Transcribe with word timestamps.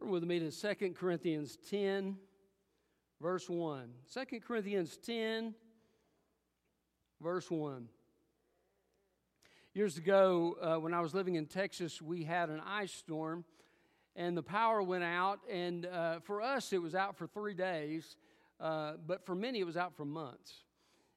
Turn 0.00 0.10
with 0.10 0.24
me 0.24 0.38
to 0.38 0.50
2 0.50 0.94
Corinthians 0.94 1.58
10, 1.68 2.16
verse 3.20 3.48
1. 3.48 3.90
2 4.12 4.40
Corinthians 4.40 4.96
10, 4.96 5.54
verse 7.20 7.50
1. 7.50 7.88
Years 9.74 9.98
ago, 9.98 10.56
uh, 10.62 10.80
when 10.80 10.94
I 10.94 11.00
was 11.00 11.12
living 11.14 11.34
in 11.34 11.46
Texas, 11.46 12.00
we 12.00 12.24
had 12.24 12.50
an 12.50 12.60
ice 12.60 12.92
storm, 12.92 13.44
and 14.16 14.36
the 14.36 14.42
power 14.42 14.82
went 14.82 15.04
out. 15.04 15.40
And 15.50 15.86
uh, 15.86 16.20
for 16.20 16.40
us, 16.40 16.72
it 16.72 16.80
was 16.80 16.94
out 16.94 17.16
for 17.16 17.26
three 17.26 17.54
days, 17.54 18.16
uh, 18.58 18.92
but 19.06 19.26
for 19.26 19.34
many, 19.34 19.60
it 19.60 19.66
was 19.66 19.76
out 19.76 19.96
for 19.96 20.04
months. 20.04 20.64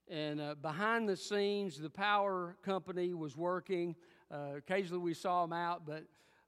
And 0.10 0.42
uh, 0.42 0.56
behind 0.62 1.08
the 1.08 1.16
scenes, 1.16 1.80
the 1.80 1.90
power 1.90 2.58
company 2.64 3.14
was 3.14 3.38
working. 3.38 3.96
Uh, 4.30 4.56
occasionally, 4.58 5.02
we 5.02 5.14
saw 5.14 5.44
them 5.44 5.54
out, 5.54 5.86
but 5.86 6.04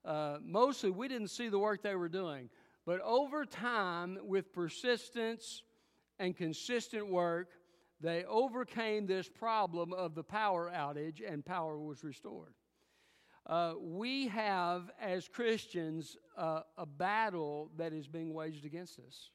uh, 0.05 0.37
mostly 0.43 0.89
we 0.89 1.07
didn't 1.07 1.29
see 1.29 1.49
the 1.49 1.59
work 1.59 1.81
they 1.81 1.95
were 1.95 2.09
doing. 2.09 2.49
But 2.85 3.01
over 3.01 3.45
time, 3.45 4.19
with 4.23 4.53
persistence 4.53 5.63
and 6.19 6.37
consistent 6.37 7.09
work, 7.09 7.49
they 7.99 8.23
overcame 8.25 9.07
this 9.07 9.27
problem 9.27 9.93
of 9.93 10.13
the 10.13 10.23
power 10.23 10.71
outage 10.73 11.21
and 11.27 11.43
power 11.43 11.79
was 11.79 12.03
restored. 12.03 12.53
Uh, 13.47 13.73
we 13.79 14.27
have, 14.27 14.91
as 15.01 15.27
Christians, 15.27 16.17
uh, 16.37 16.61
a 16.77 16.85
battle 16.85 17.71
that 17.77 17.93
is 17.93 18.07
being 18.07 18.33
waged 18.33 18.65
against 18.65 18.99
us. 18.99 19.29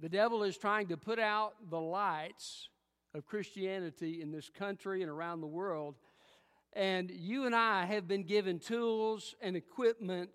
The 0.00 0.08
devil 0.08 0.42
is 0.42 0.56
trying 0.56 0.88
to 0.88 0.96
put 0.96 1.18
out 1.18 1.54
the 1.70 1.80
lights 1.80 2.68
of 3.14 3.26
Christianity 3.26 4.22
in 4.22 4.30
this 4.30 4.48
country 4.48 5.02
and 5.02 5.10
around 5.10 5.40
the 5.40 5.46
world 5.46 5.96
and 6.72 7.10
you 7.10 7.46
and 7.46 7.54
I 7.54 7.84
have 7.86 8.06
been 8.06 8.24
given 8.24 8.58
tools 8.58 9.34
and 9.40 9.56
equipment 9.56 10.30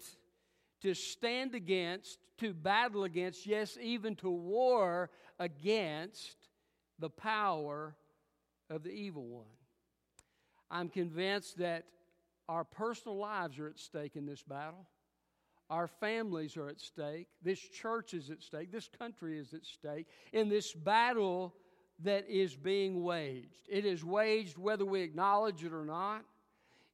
to 0.81 0.93
stand 0.93 1.55
against, 1.55 2.19
to 2.39 2.53
battle 2.53 3.03
against, 3.03 3.45
yes, 3.45 3.77
even 3.81 4.15
to 4.17 4.29
war 4.29 5.09
against 5.39 6.49
the 6.99 7.09
power 7.09 7.95
of 8.69 8.83
the 8.83 8.91
evil 8.91 9.25
one. 9.25 9.45
I'm 10.69 10.89
convinced 10.89 11.59
that 11.59 11.85
our 12.49 12.63
personal 12.63 13.17
lives 13.17 13.59
are 13.59 13.67
at 13.67 13.79
stake 13.79 14.15
in 14.15 14.25
this 14.25 14.43
battle. 14.43 14.87
Our 15.69 15.87
families 15.87 16.57
are 16.57 16.67
at 16.67 16.81
stake. 16.81 17.27
This 17.41 17.59
church 17.59 18.13
is 18.13 18.29
at 18.29 18.41
stake. 18.43 18.71
This 18.71 18.89
country 18.99 19.39
is 19.39 19.53
at 19.53 19.65
stake 19.65 20.07
in 20.33 20.49
this 20.49 20.73
battle 20.73 21.53
that 22.03 22.29
is 22.29 22.55
being 22.55 23.03
waged. 23.03 23.67
It 23.67 23.85
is 23.85 24.03
waged 24.03 24.57
whether 24.57 24.85
we 24.85 25.01
acknowledge 25.01 25.63
it 25.63 25.73
or 25.73 25.85
not. 25.85 26.23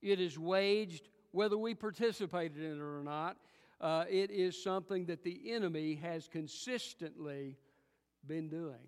It 0.01 0.19
is 0.19 0.37
waged 0.37 1.09
whether 1.31 1.57
we 1.57 1.73
participated 1.75 2.57
in 2.57 2.77
it 2.77 2.81
or 2.81 3.03
not. 3.03 3.37
Uh, 3.81 4.05
it 4.09 4.31
is 4.31 4.61
something 4.61 5.05
that 5.05 5.23
the 5.23 5.51
enemy 5.51 5.95
has 5.95 6.27
consistently 6.27 7.57
been 8.27 8.49
doing. 8.49 8.79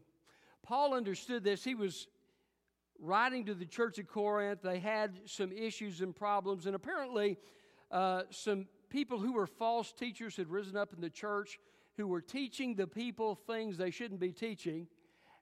Paul 0.64 0.94
understood 0.94 1.44
this. 1.44 1.64
He 1.64 1.76
was 1.76 2.08
writing 3.00 3.46
to 3.46 3.54
the 3.54 3.66
church 3.66 3.98
of 4.00 4.08
Corinth. 4.08 4.62
They 4.62 4.80
had 4.80 5.14
some 5.26 5.52
issues 5.52 6.02
and 6.02 6.16
problems, 6.16 6.66
and 6.66 6.76
apparently, 6.76 7.38
uh, 7.90 8.24
some 8.30 8.68
people 8.90 9.18
who 9.18 9.34
were 9.34 9.48
false 9.48 9.92
teachers 9.92 10.36
had 10.36 10.50
risen 10.50 10.76
up 10.76 10.94
in 10.94 11.02
the 11.02 11.10
church 11.10 11.60
who 11.98 12.08
were 12.08 12.22
teaching 12.22 12.76
the 12.76 12.88
people 12.88 13.36
things 13.36 13.78
they 13.78 13.92
shouldn't 13.92 14.20
be 14.20 14.32
teaching 14.32 14.88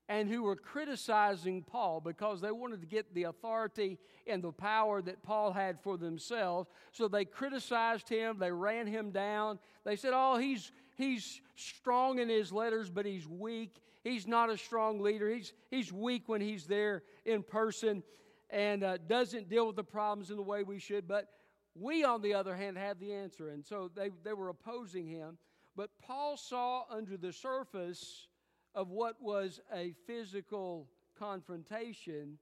and 0.10 0.28
who 0.28 0.42
were 0.42 0.56
criticizing 0.56 1.62
Paul 1.62 2.02
because 2.02 2.42
they 2.42 2.52
wanted 2.52 2.82
to 2.82 2.88
get 2.88 3.14
the 3.14 3.26
authority 3.26 4.00
and 4.26 4.44
the 4.44 4.52
power 4.52 5.04
that 5.04 5.22
Paul 5.22 5.54
had 5.54 5.80
for 5.82 5.98
themselves. 5.98 6.68
So 6.92 7.08
they 7.08 7.26
criticized 7.26 8.10
him, 8.10 8.40
they 8.40 8.52
ran 8.52 8.88
him 8.88 9.12
down. 9.12 9.60
They 9.86 9.96
said, 9.96 10.12
Oh, 10.16 10.38
he's, 10.38 10.72
he's 10.98 11.40
strong 11.56 12.18
in 12.18 12.28
his 12.28 12.52
letters, 12.52 12.90
but 12.90 13.06
he's 13.06 13.28
weak. 13.28 13.76
He's 14.04 14.28
not 14.28 14.50
a 14.50 14.58
strong 14.58 15.00
leader. 15.00 15.30
He's, 15.30 15.54
he's 15.70 15.94
weak 15.94 16.24
when 16.28 16.42
he's 16.42 16.66
there 16.66 17.04
in 17.24 17.44
person 17.44 18.02
and 18.50 18.84
uh, 18.84 18.98
doesn't 19.08 19.48
deal 19.48 19.68
with 19.68 19.76
the 19.76 19.84
problems 19.84 20.32
in 20.32 20.38
the 20.38 20.44
way 20.44 20.64
we 20.64 20.80
should. 20.80 21.08
But 21.08 21.28
we, 21.76 22.04
on 22.04 22.24
the 22.24 22.34
other 22.34 22.56
hand, 22.56 22.80
have 22.80 23.00
the 23.00 23.14
answer. 23.14 23.50
And 23.50 23.64
so 23.64 23.92
they, 23.96 24.10
they 24.24 24.34
were 24.34 24.50
opposing 24.50 25.08
him. 25.08 25.38
But 25.76 25.92
Paul 26.02 26.36
saw 26.36 26.86
under 26.90 27.16
the 27.16 27.32
surface 27.32 28.28
of 28.76 28.90
what 28.90 29.22
was 29.22 29.60
a 29.74 29.94
physical 30.06 30.88
confrontation 31.18 32.38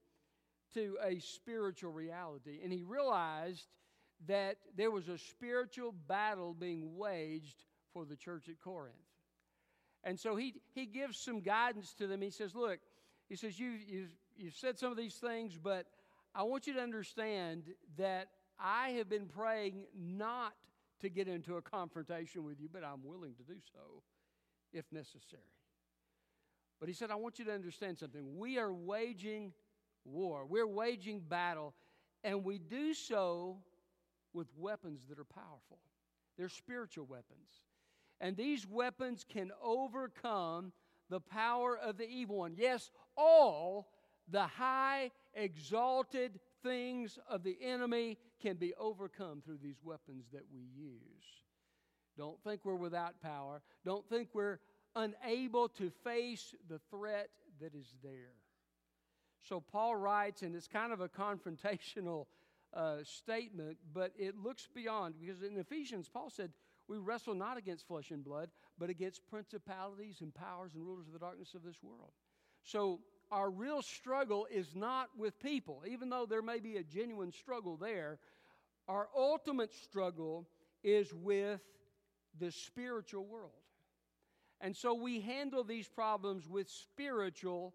to 0.74 0.98
a 1.04 1.20
spiritual 1.20 1.92
reality. 1.92 2.60
And 2.64 2.72
he 2.72 2.84
realized 2.84 3.68
that 4.28 4.58
there 4.76 4.92
was 4.92 5.08
a 5.08 5.18
spiritual 5.18 5.94
battle 6.08 6.54
being 6.54 6.98
waged 6.98 7.64
for 7.94 8.06
the 8.06 8.16
church 8.16 8.50
at 8.50 8.60
Corinth. 8.60 8.96
And 10.04 10.20
so 10.20 10.36
he, 10.36 10.56
he 10.74 10.86
gives 10.86 11.18
some 11.18 11.42
guidance 11.42 11.94
to 11.96 12.08
them. 12.08 12.22
He 12.22 12.30
says, 12.30 12.56
Look, 12.56 12.80
he 13.30 13.36
says, 13.36 13.60
you, 13.60 13.72
you, 13.88 14.08
You've 14.38 14.56
said 14.56 14.78
some 14.78 14.92
of 14.92 14.98
these 14.98 15.16
things, 15.16 15.58
but 15.58 15.88
I 16.36 16.44
want 16.44 16.68
you 16.68 16.74
to 16.74 16.80
understand 16.80 17.64
that 17.98 18.28
I 18.60 18.90
have 18.90 19.10
been 19.10 19.26
praying 19.26 19.86
not 19.96 20.54
to 21.02 21.10
get 21.10 21.28
into 21.28 21.58
a 21.58 21.62
confrontation 21.62 22.44
with 22.44 22.60
you, 22.60 22.70
but 22.72 22.84
I'm 22.84 23.04
willing 23.04 23.34
to 23.36 23.44
do 23.44 23.60
so 23.74 24.04
if 24.72 24.86
necessary. 24.92 25.42
But 26.80 26.90
he 26.90 26.94
said, 26.94 27.12
I 27.12 27.16
want 27.16 27.40
you 27.40 27.46
to 27.46 27.54
understand 27.54 27.98
something. 27.98 28.38
We 28.38 28.58
are 28.58 28.74
waging 28.74 29.54
war, 30.06 30.46
we're 30.46 30.68
waging 30.68 31.22
battle, 31.22 31.74
and 32.24 32.44
we 32.44 32.58
do 32.58 32.94
so 32.94 33.58
with 34.34 34.48
weapons 34.58 35.02
that 35.10 35.20
are 35.20 35.26
powerful. 35.26 35.80
They're 36.38 36.50
spiritual 36.50 37.06
weapons. 37.06 37.66
And 38.20 38.36
these 38.36 38.66
weapons 38.68 39.26
can 39.28 39.52
overcome 39.62 40.72
the 41.10 41.20
power 41.20 41.78
of 41.78 41.98
the 41.98 42.08
evil 42.08 42.38
one. 42.38 42.56
Yes, 42.58 42.92
all 43.16 43.90
the 44.30 44.46
high, 44.46 45.12
exalted 45.34 46.40
things 46.64 47.18
of 47.30 47.44
the 47.44 47.58
enemy 47.62 48.18
can 48.42 48.58
be 48.58 48.74
overcome 48.76 49.42
through 49.46 49.60
these 49.62 49.78
weapons 49.84 50.26
that 50.34 50.44
we 50.54 50.62
use. 50.76 50.98
Don't 52.18 52.42
think 52.44 52.62
we're 52.66 52.76
without 52.76 53.22
power. 53.22 53.62
Don't 53.86 54.08
think 54.10 54.30
we're 54.34 54.60
unable 54.98 55.70
to 55.70 55.92
face 56.04 56.56
the 56.68 56.80
threat 56.90 57.30
that 57.62 57.76
is 57.76 57.94
there. 58.04 58.34
So 59.48 59.62
Paul 59.62 59.96
writes, 59.96 60.42
and 60.42 60.56
it's 60.56 60.68
kind 60.68 60.92
of 60.92 61.00
a 61.00 61.08
confrontational 61.08 62.26
uh, 62.74 62.98
statement, 63.04 63.78
but 63.94 64.12
it 64.18 64.36
looks 64.36 64.68
beyond, 64.74 65.16
because 65.20 65.42
in 65.42 65.58
Ephesians, 65.58 66.10
Paul 66.12 66.30
said, 66.30 66.52
We 66.88 66.98
wrestle 66.98 67.36
not 67.36 67.58
against 67.58 67.88
flesh 67.88 68.12
and 68.12 68.24
blood, 68.24 68.50
but 68.78 68.90
against 68.90 69.26
principalities 69.30 70.18
and 70.22 70.34
powers 70.34 70.74
and 70.74 70.86
rulers 70.86 71.08
of 71.08 71.14
the 71.14 71.20
darkness 71.20 71.54
of 71.54 71.64
this 71.64 71.82
world. 71.82 72.12
So 72.64 73.00
our 73.32 73.50
real 73.50 73.82
struggle 73.82 74.48
is 74.52 74.76
not 74.76 75.10
with 75.18 75.40
people, 75.40 75.84
even 75.90 76.10
though 76.10 76.26
there 76.26 76.42
may 76.42 76.60
be 76.60 76.78
a 76.78 76.84
genuine 76.84 77.32
struggle 77.32 77.78
there. 77.78 78.20
Our 78.88 79.08
ultimate 79.16 79.74
struggle 79.74 80.48
is 80.84 81.14
with 81.14 81.62
the 82.40 82.52
spiritual 82.52 83.26
world. 83.26 83.52
And 84.62 84.76
so 84.76 84.94
we 84.94 85.22
handle 85.22 85.64
these 85.64 85.88
problems 85.88 86.48
with 86.48 86.70
spiritual 86.70 87.74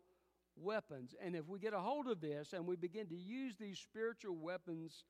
weapons. 0.56 1.14
And 1.22 1.36
if 1.36 1.48
we 1.48 1.58
get 1.58 1.74
a 1.74 1.78
hold 1.78 2.08
of 2.08 2.20
this 2.20 2.52
and 2.52 2.66
we 2.66 2.76
begin 2.76 3.06
to 3.08 3.16
use 3.16 3.54
these 3.58 3.78
spiritual 3.78 4.36
weapons 4.36 5.04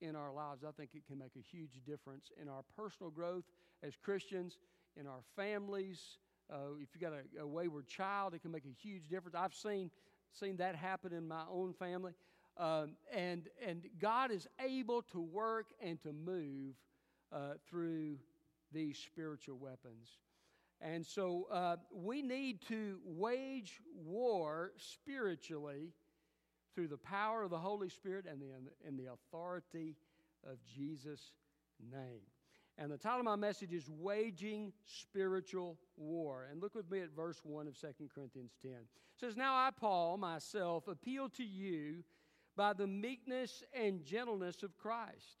in 0.00 0.16
our 0.16 0.32
lives, 0.32 0.64
I 0.64 0.72
think 0.72 0.90
it 0.94 1.06
can 1.06 1.18
make 1.18 1.36
a 1.36 1.56
huge 1.56 1.80
difference 1.86 2.32
in 2.40 2.48
our 2.48 2.62
personal 2.76 3.10
growth 3.10 3.44
as 3.82 3.94
Christians, 3.96 4.58
in 4.96 5.06
our 5.06 5.22
families. 5.36 6.18
Uh, 6.52 6.74
if 6.80 6.88
you've 6.92 7.00
got 7.00 7.12
a, 7.12 7.42
a, 7.42 7.46
wayward 7.46 7.86
child, 7.86 8.34
it 8.34 8.42
can 8.42 8.50
make 8.50 8.64
a 8.64 8.82
huge 8.82 9.08
difference. 9.08 9.36
I've 9.38 9.54
seen, 9.54 9.90
seen 10.32 10.56
that 10.56 10.74
happen 10.74 11.12
in 11.12 11.26
my 11.26 11.44
own 11.50 11.72
family. 11.72 12.12
Um, 12.58 12.96
and, 13.12 13.48
and 13.66 13.84
God 14.00 14.30
is 14.30 14.46
able 14.60 15.02
to 15.12 15.20
work 15.20 15.68
and 15.80 16.02
to 16.02 16.12
move 16.12 16.74
uh, 17.32 17.54
through 17.68 18.16
these 18.72 18.98
spiritual 18.98 19.56
weapons. 19.56 20.08
And 20.82 21.06
so 21.06 21.46
uh, 21.52 21.76
we 21.94 22.22
need 22.22 22.60
to 22.68 22.98
wage 23.04 23.80
war 23.94 24.72
spiritually 24.76 25.92
through 26.74 26.88
the 26.88 26.96
power 26.96 27.42
of 27.42 27.50
the 27.50 27.58
Holy 27.58 27.88
Spirit 27.88 28.26
and 28.28 28.40
the, 28.40 28.46
and 28.86 28.98
the 28.98 29.12
authority 29.12 29.94
of 30.44 30.58
Jesus' 30.64 31.30
name. 31.92 32.22
And 32.78 32.90
the 32.90 32.96
title 32.96 33.20
of 33.20 33.26
my 33.26 33.36
message 33.36 33.72
is 33.72 33.88
Waging 33.88 34.72
Spiritual 34.84 35.78
War. 35.96 36.48
And 36.50 36.60
look 36.60 36.74
with 36.74 36.90
me 36.90 37.00
at 37.00 37.14
verse 37.14 37.38
1 37.44 37.68
of 37.68 37.78
2 37.78 37.86
Corinthians 38.12 38.52
10. 38.62 38.72
It 38.72 38.78
says, 39.20 39.36
Now 39.36 39.54
I, 39.54 39.70
Paul, 39.70 40.16
myself, 40.16 40.88
appeal 40.88 41.28
to 41.30 41.44
you 41.44 42.02
by 42.56 42.72
the 42.72 42.86
meekness 42.86 43.62
and 43.72 44.04
gentleness 44.04 44.62
of 44.62 44.76
Christ. 44.78 45.38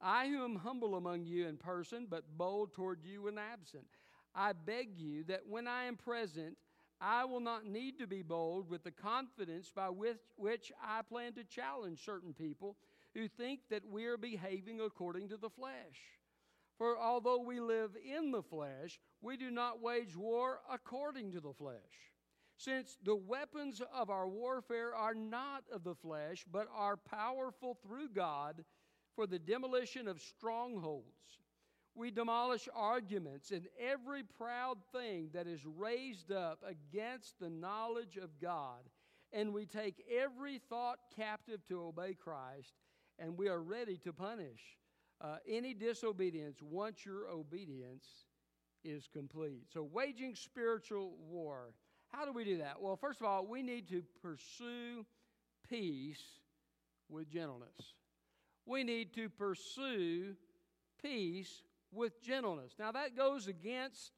I 0.00 0.28
who 0.28 0.44
am 0.44 0.56
humble 0.56 0.94
among 0.94 1.24
you 1.24 1.46
in 1.46 1.56
person, 1.56 2.06
but 2.08 2.24
bold 2.36 2.72
toward 2.72 3.04
you 3.04 3.22
when 3.22 3.38
absent. 3.38 3.86
I 4.34 4.52
beg 4.52 4.98
you 4.98 5.24
that 5.24 5.42
when 5.48 5.66
I 5.66 5.84
am 5.84 5.96
present, 5.96 6.56
I 7.00 7.24
will 7.24 7.40
not 7.40 7.64
need 7.64 7.98
to 7.98 8.06
be 8.06 8.22
bold 8.22 8.68
with 8.68 8.84
the 8.84 8.90
confidence 8.90 9.72
by 9.74 9.88
which, 9.88 10.18
which 10.36 10.70
I 10.82 11.02
plan 11.02 11.32
to 11.34 11.44
challenge 11.44 12.04
certain 12.04 12.34
people 12.34 12.76
who 13.14 13.26
think 13.26 13.60
that 13.70 13.88
we 13.88 14.04
are 14.06 14.18
behaving 14.18 14.80
according 14.80 15.30
to 15.30 15.36
the 15.36 15.50
flesh. 15.50 15.74
For 16.76 16.98
although 16.98 17.40
we 17.40 17.60
live 17.60 17.90
in 18.04 18.30
the 18.30 18.42
flesh, 18.42 19.00
we 19.20 19.36
do 19.36 19.50
not 19.50 19.82
wage 19.82 20.16
war 20.16 20.60
according 20.70 21.32
to 21.32 21.40
the 21.40 21.52
flesh. 21.52 21.76
Since 22.56 22.98
the 23.02 23.16
weapons 23.16 23.82
of 23.94 24.10
our 24.10 24.28
warfare 24.28 24.94
are 24.94 25.14
not 25.14 25.64
of 25.72 25.82
the 25.82 25.94
flesh, 25.94 26.44
but 26.50 26.68
are 26.74 26.96
powerful 26.96 27.78
through 27.82 28.10
God 28.10 28.64
for 29.14 29.26
the 29.26 29.38
demolition 29.38 30.06
of 30.06 30.20
strongholds. 30.20 31.38
We 31.94 32.10
demolish 32.10 32.68
arguments 32.74 33.50
and 33.50 33.66
every 33.78 34.22
proud 34.22 34.78
thing 34.92 35.30
that 35.34 35.46
is 35.46 35.60
raised 35.66 36.32
up 36.32 36.60
against 36.66 37.38
the 37.40 37.50
knowledge 37.50 38.16
of 38.16 38.38
God, 38.40 38.88
and 39.32 39.52
we 39.52 39.66
take 39.66 40.04
every 40.10 40.58
thought 40.58 40.98
captive 41.16 41.64
to 41.66 41.82
obey 41.82 42.14
Christ, 42.14 42.74
and 43.18 43.36
we 43.36 43.48
are 43.48 43.60
ready 43.60 43.96
to 43.98 44.12
punish 44.12 44.78
uh, 45.20 45.36
any 45.48 45.74
disobedience 45.74 46.58
once 46.62 47.04
your 47.04 47.28
obedience 47.28 48.06
is 48.84 49.08
complete. 49.12 49.66
So, 49.72 49.82
waging 49.82 50.34
spiritual 50.34 51.12
war. 51.28 51.74
How 52.08 52.24
do 52.24 52.32
we 52.32 52.44
do 52.44 52.58
that? 52.58 52.80
Well, 52.80 52.96
first 52.96 53.20
of 53.20 53.26
all, 53.26 53.46
we 53.46 53.62
need 53.62 53.88
to 53.90 54.02
pursue 54.20 55.04
peace 55.68 56.22
with 57.08 57.30
gentleness. 57.30 57.94
We 58.66 58.84
need 58.84 59.14
to 59.14 59.28
pursue 59.28 60.34
peace 61.02 61.62
with 61.92 62.22
gentleness. 62.22 62.72
Now, 62.78 62.92
that 62.92 63.16
goes 63.16 63.46
against 63.46 64.12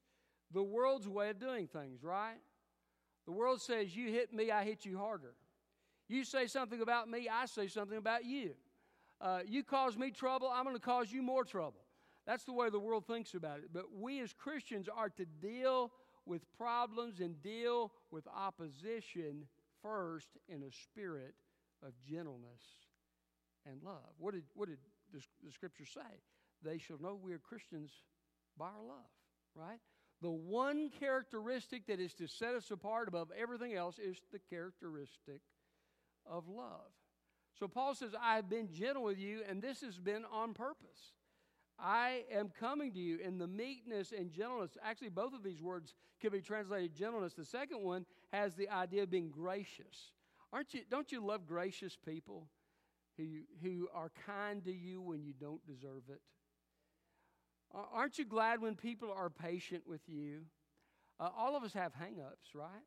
the 0.51 0.63
world's 0.63 1.07
way 1.07 1.29
of 1.29 1.39
doing 1.39 1.67
things, 1.67 2.03
right? 2.03 2.37
The 3.25 3.31
world 3.31 3.61
says, 3.61 3.95
You 3.95 4.11
hit 4.11 4.33
me, 4.33 4.51
I 4.51 4.63
hit 4.63 4.85
you 4.85 4.97
harder. 4.97 5.33
You 6.07 6.23
say 6.23 6.47
something 6.47 6.81
about 6.81 7.09
me, 7.09 7.29
I 7.31 7.45
say 7.45 7.67
something 7.67 7.97
about 7.97 8.25
you 8.25 8.53
uh, 9.23 9.39
you 9.47 9.63
cause 9.63 9.97
me 9.97 10.11
trouble, 10.11 10.51
I'm 10.53 10.65
going 10.65 10.75
to 10.75 10.81
cause 10.81 11.11
you 11.11 11.21
more 11.21 11.45
trouble. 11.45 11.85
That's 12.27 12.43
the 12.43 12.51
way 12.53 12.69
the 12.69 12.79
world 12.79 13.07
thinks 13.07 13.33
about 13.33 13.59
it. 13.59 13.69
But 13.73 13.85
we 13.97 14.19
as 14.21 14.33
Christians 14.33 14.89
are 14.93 15.09
to 15.09 15.25
deal 15.25 15.91
with 16.25 16.41
problems 16.57 17.21
and 17.21 17.41
deal 17.41 17.91
with 18.11 18.25
opposition 18.27 19.47
first 19.81 20.27
in 20.49 20.63
a 20.63 20.71
spirit 20.71 21.35
of 21.85 21.93
gentleness 22.05 22.61
and 23.65 23.81
love. 23.81 24.11
What 24.17 24.33
did, 24.33 24.43
what 24.53 24.67
did 24.67 24.77
the, 25.13 25.21
the 25.45 25.51
scripture 25.51 25.85
say? 25.85 26.01
They 26.63 26.77
shall 26.77 26.97
know 26.99 27.17
we 27.21 27.33
are 27.33 27.39
Christians 27.39 27.91
by 28.57 28.65
our 28.65 28.83
love, 28.87 29.09
right? 29.55 29.79
The 30.21 30.31
one 30.31 30.89
characteristic 30.99 31.87
that 31.87 31.99
is 31.99 32.13
to 32.15 32.27
set 32.27 32.55
us 32.55 32.71
apart 32.71 33.07
above 33.07 33.31
everything 33.37 33.73
else 33.73 33.99
is 33.99 34.17
the 34.31 34.39
characteristic 34.49 35.41
of 36.25 36.47
love. 36.47 36.91
So 37.59 37.67
Paul 37.67 37.93
says, 37.93 38.11
I 38.19 38.35
have 38.35 38.49
been 38.49 38.69
gentle 38.71 39.03
with 39.03 39.19
you, 39.19 39.41
and 39.47 39.61
this 39.61 39.81
has 39.81 39.99
been 39.99 40.23
on 40.31 40.53
purpose. 40.53 41.13
I 41.79 42.23
am 42.31 42.51
coming 42.59 42.93
to 42.93 42.99
you 42.99 43.19
in 43.19 43.37
the 43.37 43.47
meekness 43.47 44.13
and 44.17 44.31
gentleness. 44.31 44.77
Actually, 44.83 45.09
both 45.09 45.33
of 45.33 45.43
these 45.43 45.61
words 45.61 45.93
can 46.21 46.31
be 46.31 46.41
translated 46.41 46.95
gentleness. 46.95 47.33
The 47.33 47.45
second 47.45 47.83
one 47.83 48.05
has 48.31 48.55
the 48.55 48.69
idea 48.69 49.03
of 49.03 49.11
being 49.11 49.29
gracious. 49.29 50.11
Aren't 50.51 50.73
you, 50.73 50.81
don't 50.89 51.11
you 51.11 51.25
love 51.25 51.45
gracious 51.45 51.97
people 52.05 52.47
who, 53.17 53.41
who 53.61 53.89
are 53.93 54.11
kind 54.25 54.63
to 54.65 54.71
you 54.71 55.01
when 55.01 55.23
you 55.23 55.33
don't 55.39 55.65
deserve 55.65 56.03
it? 56.09 56.21
Aren't 57.73 58.19
you 58.19 58.25
glad 58.25 58.61
when 58.61 58.75
people 58.75 59.11
are 59.11 59.29
patient 59.29 59.83
with 59.87 60.01
you? 60.07 60.41
Uh, 61.19 61.29
all 61.35 61.55
of 61.55 61.63
us 61.63 61.73
have 61.73 61.93
hang 61.93 62.19
ups, 62.21 62.53
right? 62.53 62.83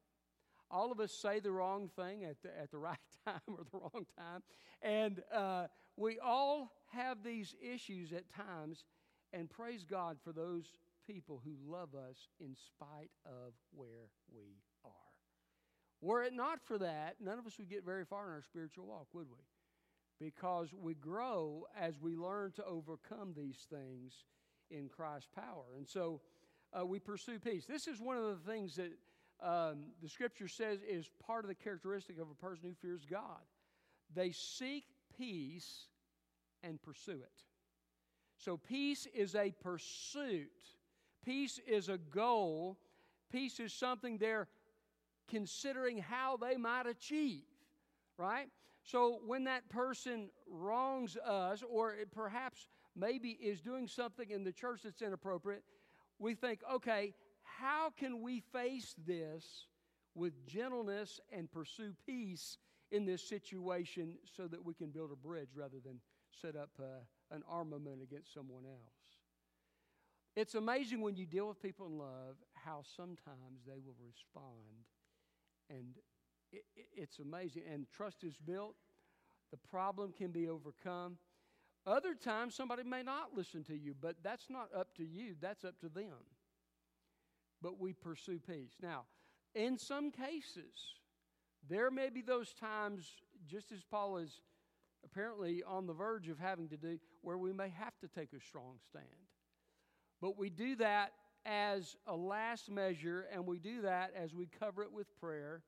all 0.71 0.91
of 0.91 1.01
us 1.01 1.13
say 1.13 1.41
the 1.41 1.51
wrong 1.51 1.89
thing 1.97 2.25
at 2.25 2.43
the, 2.43 2.49
at 2.61 2.71
the 2.71 2.79
right 2.79 2.99
time 3.25 3.41
or 3.49 3.65
the 3.71 3.79
wrong 3.79 4.07
time. 4.19 4.43
And 4.83 5.23
uh, 5.33 5.67
we 5.97 6.19
all 6.19 6.73
have 6.93 7.23
these 7.23 7.55
issues 7.61 8.13
at 8.13 8.25
times. 8.33 8.85
And 9.33 9.51
praise 9.51 9.85
God 9.85 10.19
for 10.23 10.33
those 10.33 10.65
people 11.07 11.41
who 11.45 11.55
love 11.71 11.95
us 11.95 12.29
in 12.41 12.55
spite 12.55 13.11
of 13.25 13.53
where 13.73 14.11
we 14.33 14.63
are. 14.85 14.91
Were 16.01 16.23
it 16.23 16.33
not 16.33 16.61
for 16.63 16.79
that, 16.79 17.17
none 17.21 17.39
of 17.39 17.47
us 17.47 17.59
would 17.59 17.71
get 17.71 17.85
very 17.85 18.05
far 18.05 18.27
in 18.27 18.35
our 18.35 18.43
spiritual 18.43 18.87
walk, 18.87 19.07
would 19.13 19.29
we? 19.29 20.27
Because 20.27 20.69
we 20.73 20.95
grow 20.95 21.65
as 21.79 22.01
we 22.01 22.17
learn 22.17 22.53
to 22.53 22.65
overcome 22.65 23.35
these 23.37 23.67
things 23.71 24.25
in 24.71 24.89
Christ's 24.89 25.29
power. 25.35 25.65
And 25.77 25.87
so 25.87 26.21
uh, 26.79 26.85
we 26.85 26.99
pursue 26.99 27.39
peace. 27.39 27.67
This 27.67 27.87
is 27.87 28.01
one 28.01 28.17
of 28.17 28.25
the 28.25 28.51
things 28.51 28.77
that 28.77 28.93
um, 29.43 29.87
the 30.03 30.09
scripture 30.09 30.49
says 30.49 30.81
is 30.89 31.11
part 31.27 31.45
of 31.45 31.49
the 31.49 31.55
characteristic 31.55 32.19
of 32.19 32.31
a 32.31 32.35
person 32.35 32.69
who 32.69 32.75
fears 32.75 33.05
God. 33.09 33.43
They 34.15 34.33
seek 34.33 34.85
peace 35.19 35.87
and 36.63 36.81
pursue 36.81 37.13
it. 37.13 37.43
So, 38.39 38.57
peace 38.57 39.07
is 39.15 39.35
a 39.35 39.51
pursuit, 39.63 40.51
peace 41.25 41.59
is 41.67 41.89
a 41.89 41.99
goal, 41.99 42.79
peace 43.31 43.61
is 43.61 43.73
something 43.73 44.19
they're 44.19 44.49
considering 45.29 45.99
how 45.99 46.37
they 46.37 46.57
might 46.57 46.87
achieve, 46.87 47.45
right? 48.19 48.49
So, 48.85 49.21
when 49.27 49.45
that 49.45 49.69
person 49.71 50.29
wrongs 50.51 51.17
us, 51.17 51.63
or 51.69 51.95
perhaps 52.15 52.69
maybe 52.97 53.31
is 53.31 53.61
doing 53.61 53.87
something 53.87 54.31
in 54.31 54.43
the 54.43 54.53
church 54.53 54.81
that's 54.85 55.03
inappropriate, 55.03 55.63
we 56.19 56.35
think, 56.35 56.61
okay, 56.73 57.15
how 57.43 57.91
can 57.99 58.23
we 58.23 58.41
face 58.53 58.95
this 59.07 59.67
with 60.15 60.47
gentleness 60.47 61.21
and 61.31 61.51
pursue 61.51 61.95
peace 62.07 62.59
in 62.91 63.05
this 63.05 63.23
situation 63.29 64.15
so 64.37 64.47
that 64.49 64.65
we 64.65 64.75
can 64.75 64.91
build 64.91 65.11
a 65.13 65.17
bridge 65.17 65.51
rather 65.55 65.79
than 65.85 66.01
set 66.41 66.57
up 66.57 66.71
uh, 66.81 66.85
an 67.31 67.43
armament 67.49 68.03
against 68.03 68.33
someone 68.33 68.65
else? 68.65 68.97
It's 70.35 70.55
amazing 70.55 71.01
when 71.01 71.17
you 71.17 71.27
deal 71.27 71.49
with 71.49 71.63
people 71.63 71.87
in 71.87 71.99
love 71.99 72.37
how 72.55 72.83
sometimes 72.97 73.65
they 73.67 73.79
will 73.85 73.97
respond. 74.07 74.85
And 75.71 75.97
it, 76.53 76.65
it, 76.75 76.87
it's 76.95 77.19
amazing. 77.19 77.63
And 77.73 77.87
trust 77.91 78.23
is 78.23 78.37
built, 78.37 78.75
the 79.51 79.57
problem 79.71 80.13
can 80.13 80.31
be 80.33 80.49
overcome. 80.49 81.17
Other 81.87 82.15
times, 82.15 82.55
somebody 82.55 82.83
may 82.83 83.03
not 83.03 83.37
listen 83.37 83.63
to 83.65 83.77
you, 83.77 83.95
but 84.01 84.17
that's 84.23 84.51
not 84.51 84.69
up 84.75 84.95
to 84.97 85.05
you, 85.05 85.37
that's 85.41 85.65
up 85.65 85.79
to 85.81 85.89
them 85.89 86.25
but 87.63 87.81
we 87.81 87.93
pursue 87.93 88.39
peace. 88.39 88.77
Now, 88.83 89.05
in 89.55 89.79
some 89.79 90.11
cases, 90.11 90.95
there 91.69 91.91
may 91.91 92.11
be 92.11 92.23
those 92.23 92.53
times, 92.53 93.11
just 93.47 93.73
as 93.73 93.83
Paul 93.91 94.19
is 94.19 94.41
apparently 95.05 95.63
on 95.67 95.87
the 95.87 95.93
verge 95.93 96.29
of 96.29 96.39
having 96.39 96.69
to 96.69 96.77
do, 96.77 96.99
where 97.23 97.39
we 97.39 97.53
may 97.53 97.69
have 97.71 97.99
to 98.01 98.09
take 98.09 98.33
a 98.33 98.41
strong 98.41 98.77
stand. 98.89 99.05
But 100.21 100.39
we 100.39 100.51
do 100.51 100.77
that 100.77 101.13
as 101.45 101.97
a 102.07 102.15
last 102.15 102.71
measure, 102.71 103.27
and 103.33 103.47
we 103.47 103.59
do 103.59 103.83
that 103.83 104.13
as 104.17 104.35
we 104.35 104.47
cover 104.47 104.83
it 104.83 104.93
with 104.93 105.07
prayer. 105.19 105.63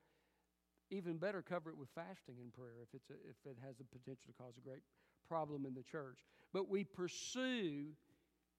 Even 0.90 1.18
better, 1.18 1.42
cover 1.42 1.70
it 1.70 1.76
with 1.76 1.90
fasting 1.94 2.36
and 2.40 2.52
prayer 2.52 2.80
if, 2.82 2.88
it's 2.94 3.10
a, 3.10 3.14
if 3.28 3.36
it 3.44 3.58
has 3.64 3.76
the 3.76 3.84
potential 3.84 4.24
to 4.26 4.42
cause 4.42 4.54
a 4.56 4.66
great 4.66 4.82
problem 5.28 5.66
in 5.66 5.74
the 5.74 5.82
church. 5.82 6.18
But 6.52 6.68
we 6.68 6.84
pursue 6.84 7.88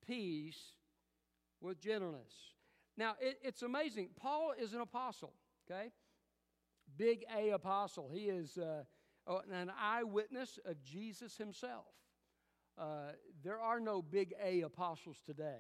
peace 0.06 0.60
with 1.62 1.80
gentleness. 1.80 2.34
Now, 2.98 3.16
it, 3.20 3.40
it's 3.44 3.62
amazing. 3.62 4.10
Paul 4.20 4.54
is 4.60 4.74
an 4.74 4.82
apostle, 4.82 5.34
okay? 5.70 5.92
Big 6.98 7.24
A 7.36 7.52
apostle. 7.52 8.10
He 8.14 8.26
is 8.26 8.58
uh, 8.58 8.84
an 9.52 9.72
eyewitness 9.80 10.60
of 10.66 10.82
Jesus 10.84 11.38
himself. 11.38 11.86
Uh, 12.78 13.12
there 13.44 13.60
are 13.60 13.80
no 13.80 14.02
big 14.02 14.34
A 14.44 14.62
apostles 14.62 15.18
today. 15.26 15.60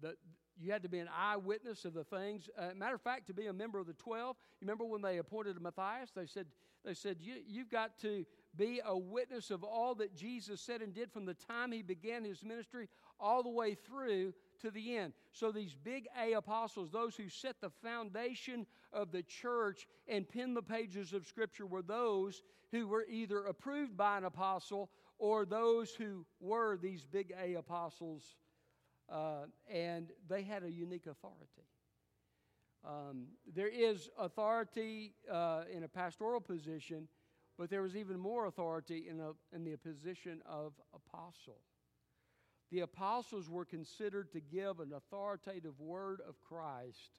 The, 0.00 0.14
you 0.58 0.70
had 0.70 0.82
to 0.82 0.88
be 0.88 0.98
an 0.98 1.08
eyewitness 1.16 1.84
of 1.84 1.94
the 1.94 2.04
things. 2.04 2.48
Uh, 2.56 2.68
matter 2.76 2.94
of 2.94 3.00
fact, 3.00 3.26
to 3.26 3.34
be 3.34 3.46
a 3.46 3.52
member 3.52 3.78
of 3.78 3.86
the 3.86 3.94
12, 3.94 4.36
you 4.60 4.66
remember 4.66 4.84
when 4.84 5.02
they 5.02 5.18
appointed 5.18 5.60
Matthias? 5.60 6.10
They 6.14 6.26
said, 6.26 6.46
they 6.84 6.94
said 6.94 7.16
you, 7.20 7.34
you've 7.46 7.70
got 7.70 7.98
to 8.00 8.24
be 8.56 8.80
a 8.84 8.96
witness 8.96 9.50
of 9.50 9.64
all 9.64 9.94
that 9.96 10.14
Jesus 10.14 10.60
said 10.60 10.82
and 10.82 10.94
did 10.94 11.12
from 11.12 11.26
the 11.26 11.34
time 11.34 11.72
he 11.72 11.82
began 11.82 12.24
his 12.24 12.44
ministry 12.44 12.88
all 13.18 13.42
the 13.42 13.48
way 13.48 13.74
through 13.74 14.32
to 14.60 14.70
the 14.70 14.96
end. 14.96 15.12
So, 15.32 15.50
these 15.52 15.74
big 15.74 16.06
A 16.20 16.32
apostles, 16.34 16.90
those 16.90 17.16
who 17.16 17.28
set 17.28 17.60
the 17.60 17.70
foundation 17.82 18.66
of 18.92 19.12
the 19.12 19.22
church 19.22 19.86
and 20.08 20.28
penned 20.28 20.56
the 20.56 20.62
pages 20.62 21.12
of 21.12 21.26
Scripture, 21.26 21.66
were 21.66 21.82
those 21.82 22.42
who 22.70 22.86
were 22.88 23.06
either 23.08 23.46
approved 23.46 23.96
by 23.96 24.18
an 24.18 24.24
apostle 24.24 24.90
or 25.18 25.44
those 25.44 25.94
who 25.94 26.24
were 26.40 26.76
these 26.76 27.04
big 27.04 27.32
A 27.40 27.54
apostles, 27.54 28.36
uh, 29.10 29.44
and 29.70 30.10
they 30.28 30.42
had 30.42 30.64
a 30.64 30.70
unique 30.70 31.06
authority. 31.06 31.68
Um, 32.86 33.28
there 33.54 33.68
is 33.68 34.10
authority 34.18 35.14
uh, 35.32 35.62
in 35.72 35.84
a 35.84 35.88
pastoral 35.88 36.40
position, 36.40 37.08
but 37.58 37.70
there 37.70 37.82
was 37.82 37.96
even 37.96 38.18
more 38.18 38.46
authority 38.46 39.06
in, 39.08 39.20
a, 39.20 39.32
in 39.54 39.64
the 39.64 39.76
position 39.76 40.40
of 40.46 40.72
apostle 40.94 41.60
the 42.74 42.80
apostles 42.80 43.48
were 43.48 43.64
considered 43.64 44.32
to 44.32 44.40
give 44.40 44.80
an 44.80 44.92
authoritative 44.92 45.78
word 45.78 46.20
of 46.28 46.40
Christ 46.40 47.12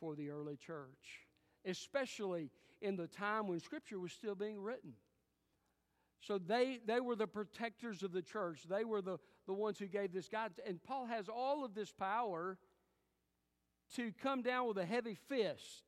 for 0.00 0.16
the 0.16 0.30
early 0.30 0.56
church, 0.56 1.28
especially 1.64 2.50
in 2.82 2.96
the 2.96 3.06
time 3.06 3.46
when 3.46 3.60
Scripture 3.60 4.00
was 4.00 4.10
still 4.10 4.34
being 4.34 4.60
written. 4.60 4.94
So 6.22 6.38
they, 6.38 6.80
they 6.84 6.98
were 6.98 7.14
the 7.14 7.28
protectors 7.28 8.02
of 8.02 8.10
the 8.10 8.20
church. 8.20 8.62
They 8.68 8.84
were 8.84 9.00
the, 9.00 9.18
the 9.46 9.54
ones 9.54 9.78
who 9.78 9.86
gave 9.86 10.12
this 10.12 10.28
guidance. 10.28 10.58
And 10.66 10.82
Paul 10.82 11.06
has 11.06 11.28
all 11.28 11.64
of 11.64 11.74
this 11.74 11.92
power 11.92 12.58
to 13.94 14.12
come 14.20 14.42
down 14.42 14.66
with 14.66 14.78
a 14.78 14.84
heavy 14.84 15.16
fist. 15.28 15.84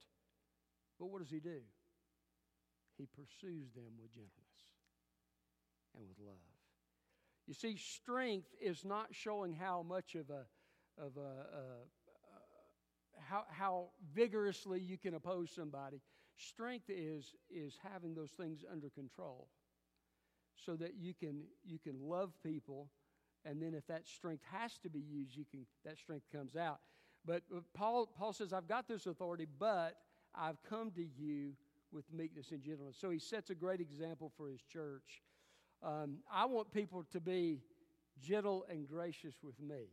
But 1.00 1.06
what 1.06 1.20
does 1.20 1.30
he 1.30 1.40
do? 1.40 1.60
He 2.98 3.06
pursues 3.06 3.72
them 3.74 3.92
with 4.00 4.12
gentleness 4.12 4.62
and 5.96 6.06
with 6.08 6.18
love. 6.18 6.36
You 7.46 7.54
see, 7.54 7.76
strength 7.76 8.48
is 8.60 8.84
not 8.84 9.08
showing 9.10 9.54
how 9.54 9.82
much 9.82 10.14
of 10.14 10.30
a 10.30 10.46
of 10.98 11.16
a, 11.16 11.20
a, 11.20 11.24
a 11.24 13.22
how 13.28 13.44
how 13.50 13.88
vigorously 14.14 14.80
you 14.80 14.98
can 14.98 15.14
oppose 15.14 15.50
somebody. 15.50 16.00
Strength 16.36 16.88
is 16.88 17.34
is 17.50 17.76
having 17.92 18.14
those 18.14 18.30
things 18.30 18.64
under 18.70 18.90
control, 18.90 19.48
so 20.64 20.76
that 20.76 20.94
you 20.98 21.14
can 21.14 21.42
you 21.64 21.78
can 21.78 22.00
love 22.00 22.32
people, 22.44 22.90
and 23.44 23.60
then 23.60 23.74
if 23.74 23.86
that 23.88 24.06
strength 24.06 24.44
has 24.50 24.78
to 24.78 24.88
be 24.88 25.00
used, 25.00 25.36
you 25.36 25.44
can 25.50 25.66
that 25.84 25.98
strength 25.98 26.26
comes 26.32 26.56
out. 26.56 26.80
But 27.24 27.42
Paul 27.74 28.06
Paul 28.16 28.32
says, 28.32 28.52
"I've 28.52 28.68
got 28.68 28.86
this 28.86 29.06
authority, 29.06 29.46
but 29.58 29.96
I've 30.34 30.62
come 30.62 30.90
to 30.92 31.04
you 31.04 31.54
with 31.92 32.04
meekness 32.12 32.50
and 32.50 32.62
gentleness." 32.62 32.96
So 32.98 33.10
he 33.10 33.18
sets 33.18 33.50
a 33.50 33.54
great 33.54 33.80
example 33.80 34.32
for 34.36 34.48
his 34.48 34.62
church. 34.62 35.22
Um, 35.82 36.18
I 36.30 36.46
want 36.46 36.72
people 36.72 37.04
to 37.12 37.20
be 37.20 37.62
gentle 38.20 38.64
and 38.68 38.88
gracious 38.88 39.34
with 39.42 39.58
me, 39.60 39.90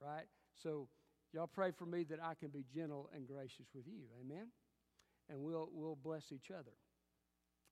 right? 0.00 0.26
So 0.62 0.88
y'all 1.32 1.46
pray 1.46 1.70
for 1.70 1.86
me 1.86 2.04
that 2.04 2.22
I 2.22 2.34
can 2.34 2.48
be 2.48 2.64
gentle 2.74 3.08
and 3.14 3.26
gracious 3.26 3.66
with 3.74 3.86
you. 3.86 4.02
Amen. 4.20 4.48
And 5.28 5.40
we'll 5.40 5.68
we'll 5.72 5.96
bless 5.96 6.32
each 6.32 6.50
other. 6.50 6.72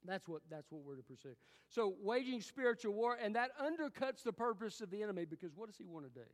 That's 0.05 0.29
what 0.29 0.43
that's 0.51 0.71
what 0.71 0.83
we're 0.83 0.97
to 0.97 1.03
pursue. 1.03 1.35
So 1.69 1.95
waging 2.01 2.41
spiritual 2.41 2.95
war, 2.95 3.19
and 3.21 3.35
that 3.37 3.51
undercuts 3.59 4.23
the 4.23 4.33
purpose 4.33 4.81
of 4.81 4.91
the 4.91 5.03
enemy 5.03 5.25
because 5.25 5.51
what 5.55 5.67
does 5.67 5.77
he 5.77 5.85
want 5.85 6.07
to 6.07 6.11
do? 6.11 6.27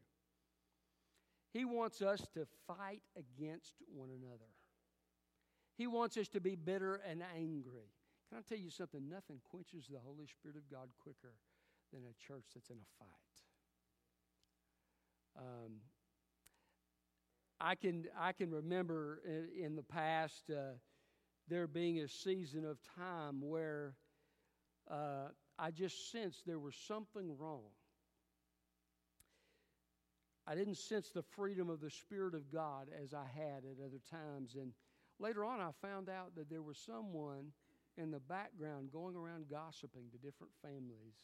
He 1.53 1.65
wants 1.65 2.03
us 2.03 2.21
to 2.35 2.47
fight 2.67 3.03
against 3.17 3.75
one 3.95 4.11
another. 4.11 4.51
He 5.77 5.87
wants 5.87 6.17
us 6.17 6.29
to 6.29 6.41
be 6.41 6.55
bitter 6.55 7.01
and 7.09 7.23
angry. 7.37 7.91
Can 8.29 8.39
I 8.39 8.43
tell 8.49 8.59
you 8.59 8.71
something? 8.71 9.09
Nothing 9.09 9.41
quenches 9.51 9.87
the 9.91 9.99
Holy 9.99 10.27
Spirit 10.27 10.57
of 10.57 10.71
God 10.71 10.89
quicker 11.03 11.35
than 11.93 12.03
a 12.03 12.27
church 12.27 12.45
that's 12.55 12.71
in 12.71 12.77
a 12.77 13.05
fight. 13.05 13.09
Um, 15.37 15.73
I 17.61 17.75
can 17.75 18.07
I 18.19 18.33
can 18.33 18.51
remember 18.51 19.21
in, 19.27 19.65
in 19.65 19.77
the 19.77 19.83
past 19.83 20.51
uh, 20.51 20.75
there 21.49 21.67
being 21.67 22.01
a 22.01 22.09
season 22.09 22.65
of 22.65 22.79
time 22.97 23.41
where 23.41 23.95
uh, 24.91 25.29
I 25.59 25.71
just 25.71 26.11
sensed 26.11 26.47
there 26.47 26.59
was 26.59 26.75
something 26.87 27.37
wrong. 27.39 27.71
I 30.47 30.55
didn't 30.55 30.77
sense 30.77 31.11
the 31.11 31.23
freedom 31.23 31.71
of 31.71 31.81
the 31.81 31.91
Spirit 31.91 32.35
of 32.35 32.53
God 32.53 32.89
as 33.03 33.15
I 33.15 33.25
had 33.35 33.65
at 33.65 33.83
other 33.83 34.01
times, 34.11 34.57
and 34.57 34.73
later 35.25 35.45
on 35.47 35.59
I 35.59 35.71
found 35.81 36.11
out 36.11 36.35
that 36.37 36.51
there 36.51 36.61
was 36.61 36.77
someone 36.77 37.53
in 37.97 38.11
the 38.11 38.21
background 38.21 38.91
going 38.93 39.17
around 39.17 39.49
gossiping 39.51 40.11
to 40.13 40.19
different 40.19 40.53
families 40.61 41.17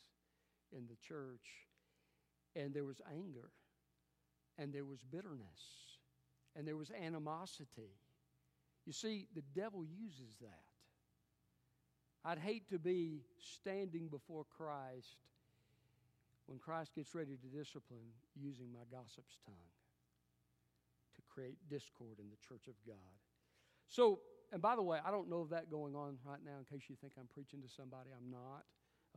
in 0.73 0.87
the 0.89 0.97
church. 1.07 1.69
And 2.57 2.73
there 2.73 2.85
was 2.85 3.01
anger, 3.13 3.51
and 4.59 4.73
there 4.73 4.85
was 4.85 5.05
bitterness, 5.05 5.61
and 6.57 6.67
there 6.67 6.77
was 6.77 6.91
animosity. 6.91 7.95
You 8.87 8.93
see, 8.93 9.29
the 9.35 9.45
devil 9.55 9.85
uses 9.85 10.37
that. 10.41 10.65
I'd 12.25 12.39
hate 12.39 12.69
to 12.71 12.79
be 12.79 13.21
standing 13.39 14.09
before 14.09 14.45
Christ 14.57 15.17
when 16.47 16.59
Christ 16.59 16.95
gets 16.95 17.15
ready 17.15 17.37
to 17.37 17.59
discipline 17.59 18.11
using 18.35 18.73
my 18.73 18.85
gossip's 18.91 19.39
tongue 19.47 19.71
to 21.15 21.23
create 21.33 21.57
discord 21.69 22.19
in 22.19 22.29
the 22.31 22.49
church 22.49 22.67
of 22.67 22.75
God. 22.87 23.30
So, 23.91 24.21
and 24.53 24.63
by 24.63 24.77
the 24.77 24.83
way, 24.83 24.99
I 25.05 25.11
don't 25.11 25.29
know 25.29 25.41
of 25.41 25.51
that 25.51 25.71
going 25.71 25.95
on 25.95 26.17
right 26.25 26.39
now 26.45 26.59
in 26.59 26.65
case 26.65 26.89
you 26.89 26.97
think 27.01 27.15
I'm 27.19 27.29
preaching 27.35 27.61
to 27.61 27.69
somebody. 27.69 28.11
I'm 28.17 28.31
not. 28.31 28.65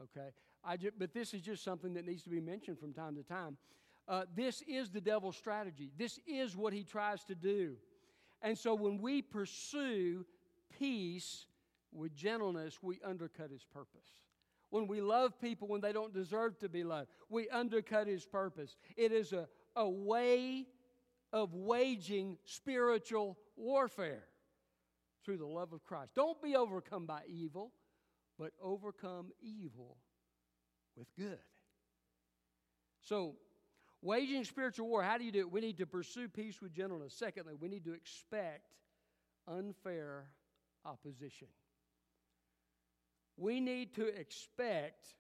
Okay? 0.02 0.30
I 0.66 0.78
but 0.98 1.14
this 1.14 1.34
is 1.34 1.42
just 1.42 1.64
something 1.64 1.94
that 1.94 2.06
needs 2.06 2.24
to 2.24 2.30
be 2.30 2.42
mentioned 2.42 2.80
from 2.80 2.92
time 2.92 3.16
to 3.16 3.24
time. 3.24 3.58
Uh, 4.08 4.26
this 4.36 4.64
is 4.68 4.90
the 4.90 5.00
devil's 5.00 5.38
strategy. 5.38 5.92
This 5.98 6.20
is 6.28 6.58
what 6.58 6.74
he 6.74 6.84
tries 6.84 7.24
to 7.26 7.36
do. 7.36 7.76
And 8.42 8.58
so 8.58 8.74
when 8.74 9.00
we 9.00 9.22
pursue 9.22 10.26
peace 10.78 11.46
with 11.94 12.14
gentleness, 12.16 12.80
we 12.82 13.00
undercut 13.06 13.52
his 13.52 13.64
purpose. 13.64 14.20
When 14.72 14.88
we 14.88 15.02
love 15.02 15.40
people 15.40 15.68
when 15.68 15.82
they 15.82 15.94
don't 15.94 16.14
deserve 16.14 16.58
to 16.60 16.68
be 16.68 16.84
loved, 16.84 17.10
we 17.30 17.48
undercut 17.50 18.08
his 18.08 18.26
purpose. 18.26 18.76
It 18.98 19.12
is 19.12 19.32
a, 19.32 19.48
a 19.76 19.88
way 19.88 20.66
of 21.32 21.54
waging 21.54 22.38
spiritual 22.44 23.38
warfare 23.56 24.24
through 25.24 25.38
the 25.38 25.46
love 25.46 25.74
of 25.74 25.84
Christ. 25.84 26.12
Don't 26.16 26.42
be 26.42 26.56
overcome 26.56 27.06
by 27.06 27.22
evil, 27.28 27.72
but 28.38 28.52
overcome 28.62 29.28
evil 29.42 29.98
with 30.96 31.08
good. 31.18 31.40
So, 33.02 33.36
waging 34.02 34.44
spiritual 34.44 34.88
war, 34.88 35.04
how 35.04 35.18
do 35.18 35.24
you 35.24 35.32
do 35.32 35.40
it? 35.40 35.52
We 35.52 35.62
need 35.62 35.78
to 35.78 35.86
pursue 35.86 36.28
peace 36.28 36.62
with 36.62 36.74
gentleness. 36.74 37.14
Secondly, 37.18 37.54
we 37.60 37.68
need 37.68 37.86
to 37.86 37.94
expect 37.94 38.74
unfair 39.48 40.26
opposition. 40.86 41.48
We 43.36 43.60
need 43.60 43.96
to 43.96 44.08
expect 44.08 45.16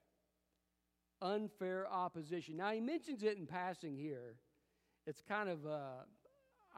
unfair 1.22 1.88
opposition. 1.92 2.58
Now, 2.58 2.72
he 2.72 2.80
mentions 2.80 3.24
it 3.24 3.38
in 3.38 3.48
passing 3.48 3.98
here. 3.98 4.36
It's 5.08 5.22
kind 5.22 5.50
of 5.50 5.66
uh, 5.66 6.04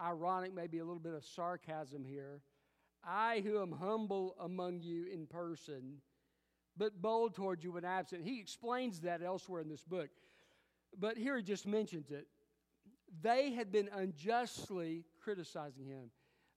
ironic, 0.01 0.53
maybe 0.53 0.79
a 0.79 0.86
little 0.86 1.00
bit 1.00 1.13
of 1.13 1.24
sarcasm 1.24 2.03
here. 2.03 2.41
I 3.08 3.42
who 3.42 3.62
am 3.62 3.72
humble 3.72 4.36
among 4.40 4.82
you 4.82 5.06
in 5.12 5.28
person, 5.28 6.02
but 6.78 7.02
bold 7.02 7.36
toward 7.36 7.64
you 7.64 7.74
when 7.74 7.86
absent. 7.86 8.24
He 8.24 8.40
explains 8.40 9.02
that 9.02 9.22
elsewhere 9.22 9.62
in 9.62 9.70
this 9.70 9.84
book. 9.84 10.10
But 10.98 11.18
here 11.18 11.38
he 11.38 11.44
just 11.44 11.68
mentions 11.68 12.12
it. 12.12 12.28
They 13.22 13.52
had 13.52 13.72
been 13.72 13.90
unjustly 13.94 15.06
criticizing 15.22 15.88
him. 15.88 16.10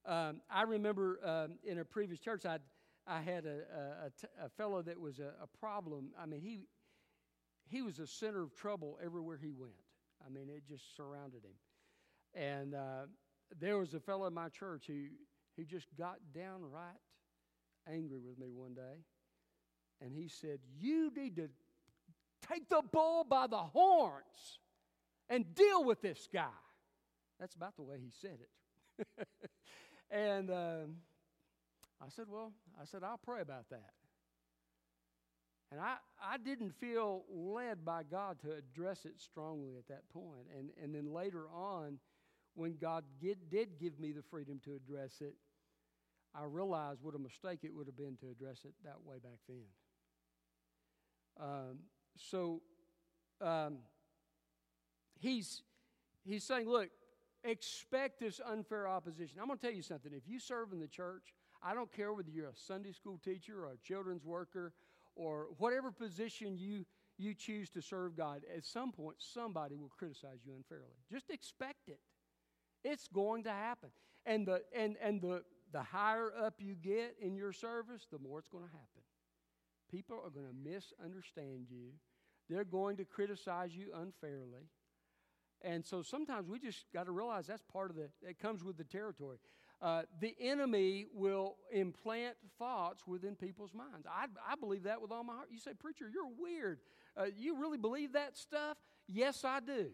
Um, 0.05 0.41
I 0.49 0.63
remember 0.63 1.19
um, 1.23 1.59
in 1.63 1.79
a 1.79 1.85
previous 1.85 2.19
church, 2.19 2.45
I'd, 2.45 2.61
I 3.05 3.21
had 3.21 3.45
a 3.45 4.49
fellow 4.57 4.81
that 4.81 4.99
was 4.99 5.19
a, 5.19 5.33
a 5.41 5.47
problem. 5.59 6.11
I 6.21 6.25
mean, 6.25 6.41
he, 6.41 6.61
he 7.67 7.81
was 7.81 7.99
a 7.99 8.07
center 8.07 8.41
of 8.41 8.55
trouble 8.55 8.97
everywhere 9.03 9.37
he 9.41 9.51
went. 9.51 9.73
I 10.25 10.29
mean, 10.29 10.49
it 10.49 10.63
just 10.67 10.95
surrounded 10.95 11.43
him. 11.43 11.55
And 12.33 12.75
uh, 12.75 13.05
there 13.59 13.77
was 13.77 13.93
a 13.93 13.99
fellow 13.99 14.27
in 14.27 14.33
my 14.33 14.49
church 14.49 14.85
who 14.87 15.05
he 15.59 15.65
just 15.65 15.87
got 15.97 16.15
downright 16.33 16.95
angry 17.91 18.19
with 18.19 18.39
me 18.39 18.49
one 18.49 18.73
day. 18.73 19.03
And 20.01 20.13
he 20.13 20.29
said, 20.29 20.59
You 20.79 21.11
need 21.15 21.35
to 21.35 21.49
take 22.47 22.69
the 22.69 22.81
bull 22.91 23.25
by 23.25 23.47
the 23.47 23.57
horns 23.57 24.59
and 25.27 25.53
deal 25.53 25.83
with 25.83 26.01
this 26.01 26.29
guy. 26.33 26.47
That's 27.39 27.55
about 27.55 27.75
the 27.75 27.83
way 27.83 27.97
he 27.99 28.11
said 28.21 28.37
it. 28.39 29.27
and 30.11 30.49
um, 30.49 30.95
I 32.01 32.07
said, 32.09 32.25
Well, 32.29 32.53
I 32.81 32.85
said, 32.85 33.03
I'll 33.03 33.17
pray 33.17 33.41
about 33.41 33.69
that. 33.71 33.91
And 35.71 35.81
I, 35.81 35.97
I 36.23 36.37
didn't 36.37 36.73
feel 36.79 37.25
led 37.29 37.83
by 37.83 38.03
God 38.03 38.37
to 38.41 38.53
address 38.53 39.05
it 39.05 39.19
strongly 39.19 39.75
at 39.77 39.87
that 39.89 40.09
point. 40.09 40.47
And, 40.57 40.69
and 40.81 40.95
then 40.95 41.13
later 41.13 41.47
on, 41.53 41.99
when 42.55 42.75
God 42.81 43.03
get, 43.21 43.49
did 43.51 43.79
give 43.79 43.99
me 43.99 44.11
the 44.11 44.23
freedom 44.23 44.59
to 44.65 44.73
address 44.73 45.21
it, 45.21 45.35
I 46.35 46.43
realized 46.45 46.99
what 47.01 47.15
a 47.15 47.19
mistake 47.19 47.59
it 47.63 47.73
would 47.73 47.87
have 47.87 47.97
been 47.97 48.17
to 48.17 48.29
address 48.29 48.59
it 48.65 48.73
that 48.83 49.01
way 49.03 49.17
back 49.17 49.39
then. 49.47 49.65
Um, 51.41 51.79
so 52.17 52.61
um, 53.41 53.77
he's, 55.19 55.63
he's 56.23 56.43
saying, 56.43 56.69
look, 56.69 56.89
expect 57.43 58.19
this 58.19 58.39
unfair 58.45 58.87
opposition. 58.87 59.39
I'm 59.39 59.47
going 59.47 59.57
to 59.57 59.65
tell 59.65 59.75
you 59.75 59.81
something. 59.81 60.11
If 60.13 60.27
you 60.27 60.39
serve 60.39 60.71
in 60.73 60.79
the 60.79 60.87
church, 60.87 61.33
I 61.63 61.73
don't 61.73 61.91
care 61.91 62.13
whether 62.13 62.29
you're 62.29 62.49
a 62.49 62.55
Sunday 62.55 62.91
school 62.91 63.19
teacher 63.23 63.65
or 63.65 63.71
a 63.71 63.77
children's 63.77 64.25
worker 64.25 64.73
or 65.15 65.47
whatever 65.57 65.91
position 65.91 66.57
you, 66.57 66.85
you 67.17 67.33
choose 67.33 67.69
to 67.71 67.81
serve 67.81 68.15
God, 68.15 68.41
at 68.55 68.63
some 68.63 68.91
point 68.91 69.17
somebody 69.19 69.75
will 69.75 69.91
criticize 69.97 70.39
you 70.45 70.53
unfairly. 70.55 70.95
Just 71.11 71.29
expect 71.29 71.89
it. 71.89 71.99
It's 72.83 73.07
going 73.07 73.43
to 73.43 73.51
happen. 73.51 73.89
And 74.25 74.47
the, 74.47 74.61
and, 74.75 74.95
and 75.01 75.21
the, 75.21 75.43
the 75.71 75.83
higher 75.83 76.31
up 76.35 76.55
you 76.59 76.75
get 76.75 77.15
in 77.21 77.35
your 77.35 77.51
service, 77.51 78.07
the 78.11 78.19
more 78.19 78.39
it's 78.39 78.47
going 78.47 78.65
to 78.65 78.71
happen. 78.71 79.03
People 79.91 80.17
are 80.23 80.29
going 80.29 80.45
to 80.47 80.69
misunderstand 80.69 81.67
you. 81.69 81.91
They're 82.49 82.63
going 82.63 82.97
to 82.97 83.05
criticize 83.05 83.75
you 83.75 83.87
unfairly. 83.95 84.69
And 85.61 85.85
so 85.85 86.01
sometimes 86.01 86.47
we 86.47 86.59
just 86.59 86.85
got 86.93 87.05
to 87.05 87.11
realize 87.11 87.47
that's 87.47 87.63
part 87.63 87.89
of 87.89 87.95
the, 87.95 88.09
it 88.27 88.39
comes 88.39 88.63
with 88.63 88.77
the 88.77 88.83
territory. 88.83 89.37
Uh, 89.81 90.03
the 90.19 90.35
enemy 90.39 91.05
will 91.13 91.55
implant 91.71 92.35
thoughts 92.57 93.07
within 93.07 93.35
people's 93.35 93.73
minds. 93.73 94.05
I, 94.09 94.25
I 94.47 94.55
believe 94.55 94.83
that 94.83 95.01
with 95.01 95.11
all 95.11 95.23
my 95.23 95.33
heart. 95.33 95.47
You 95.51 95.59
say, 95.59 95.71
Preacher, 95.77 96.09
you're 96.11 96.29
weird. 96.37 96.79
Uh, 97.15 97.25
you 97.37 97.57
really 97.59 97.77
believe 97.77 98.13
that 98.13 98.37
stuff? 98.37 98.77
Yes, 99.07 99.43
I 99.45 99.59
do. 99.59 99.91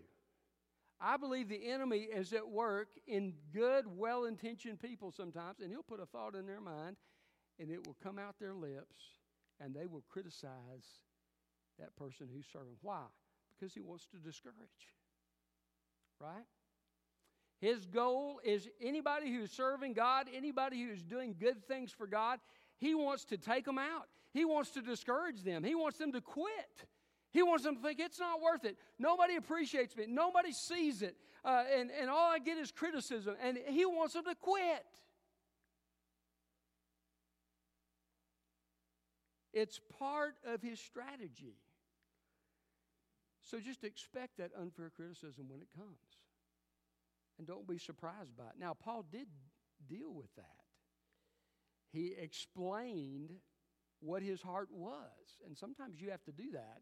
I 1.05 1.17
believe 1.17 1.49
the 1.49 1.69
enemy 1.69 1.99
is 1.99 2.33
at 2.33 2.49
work 2.49 2.87
in 3.05 3.33
good, 3.53 3.85
well 3.95 4.25
intentioned 4.25 4.81
people 4.81 5.11
sometimes, 5.11 5.59
and 5.59 5.69
he'll 5.69 5.83
put 5.83 5.99
a 5.99 6.05
thought 6.07 6.33
in 6.33 6.47
their 6.47 6.59
mind, 6.59 6.95
and 7.59 7.69
it 7.69 7.85
will 7.85 7.95
come 8.01 8.17
out 8.17 8.39
their 8.39 8.55
lips, 8.55 8.95
and 9.61 9.75
they 9.75 9.85
will 9.85 10.03
criticize 10.09 10.87
that 11.77 11.95
person 11.95 12.27
who's 12.33 12.47
serving. 12.51 12.77
Why? 12.81 13.03
Because 13.53 13.71
he 13.71 13.81
wants 13.81 14.07
to 14.07 14.17
discourage. 14.17 14.55
Right? 16.19 16.45
His 17.61 17.85
goal 17.85 18.39
is 18.43 18.67
anybody 18.81 19.31
who's 19.31 19.51
serving 19.51 19.93
God, 19.93 20.25
anybody 20.35 20.81
who's 20.81 21.03
doing 21.03 21.35
good 21.39 21.67
things 21.67 21.91
for 21.91 22.07
God, 22.07 22.39
he 22.79 22.95
wants 22.95 23.25
to 23.25 23.37
take 23.37 23.65
them 23.65 23.77
out. 23.77 24.07
He 24.33 24.43
wants 24.43 24.71
to 24.71 24.81
discourage 24.81 25.43
them. 25.43 25.63
He 25.63 25.75
wants 25.75 25.99
them 25.99 26.11
to 26.13 26.21
quit. 26.21 26.87
He 27.35 27.43
wants 27.43 27.65
them 27.65 27.75
to 27.75 27.81
think 27.81 27.99
it's 27.99 28.17
not 28.17 28.41
worth 28.41 28.63
it. 28.63 28.77
Nobody 28.97 29.35
appreciates 29.35 29.93
me. 29.97 30.05
Nobody 30.07 30.53
sees 30.53 31.01
it. 31.01 31.17
Uh, 31.43 31.65
and, 31.77 31.91
and 31.91 32.09
all 32.09 32.31
I 32.31 32.39
get 32.39 32.57
is 32.57 32.71
criticism. 32.71 33.35
And 33.43 33.59
he 33.67 33.85
wants 33.85 34.13
them 34.13 34.23
to 34.23 34.35
quit. 34.35 34.85
It's 39.51 39.81
part 39.99 40.35
of 40.47 40.61
his 40.61 40.79
strategy. 40.79 41.57
So 43.41 43.59
just 43.59 43.83
expect 43.83 44.37
that 44.37 44.51
unfair 44.57 44.89
criticism 44.95 45.47
when 45.49 45.59
it 45.59 45.67
comes. 45.75 45.89
And 47.37 47.45
don't 47.45 47.67
be 47.67 47.77
surprised 47.77 48.37
by 48.37 48.45
it. 48.45 48.53
Now, 48.57 48.77
Paul 48.81 49.03
did 49.11 49.27
deal 49.89 50.13
with 50.13 50.33
that. 50.37 50.63
He 51.91 52.15
explained 52.17 53.33
what 53.99 54.21
his 54.21 54.41
heart 54.41 54.69
was. 54.71 55.41
And 55.45 55.57
sometimes 55.57 55.99
you 55.99 56.11
have 56.11 56.23
to 56.23 56.31
do 56.31 56.51
that. 56.53 56.79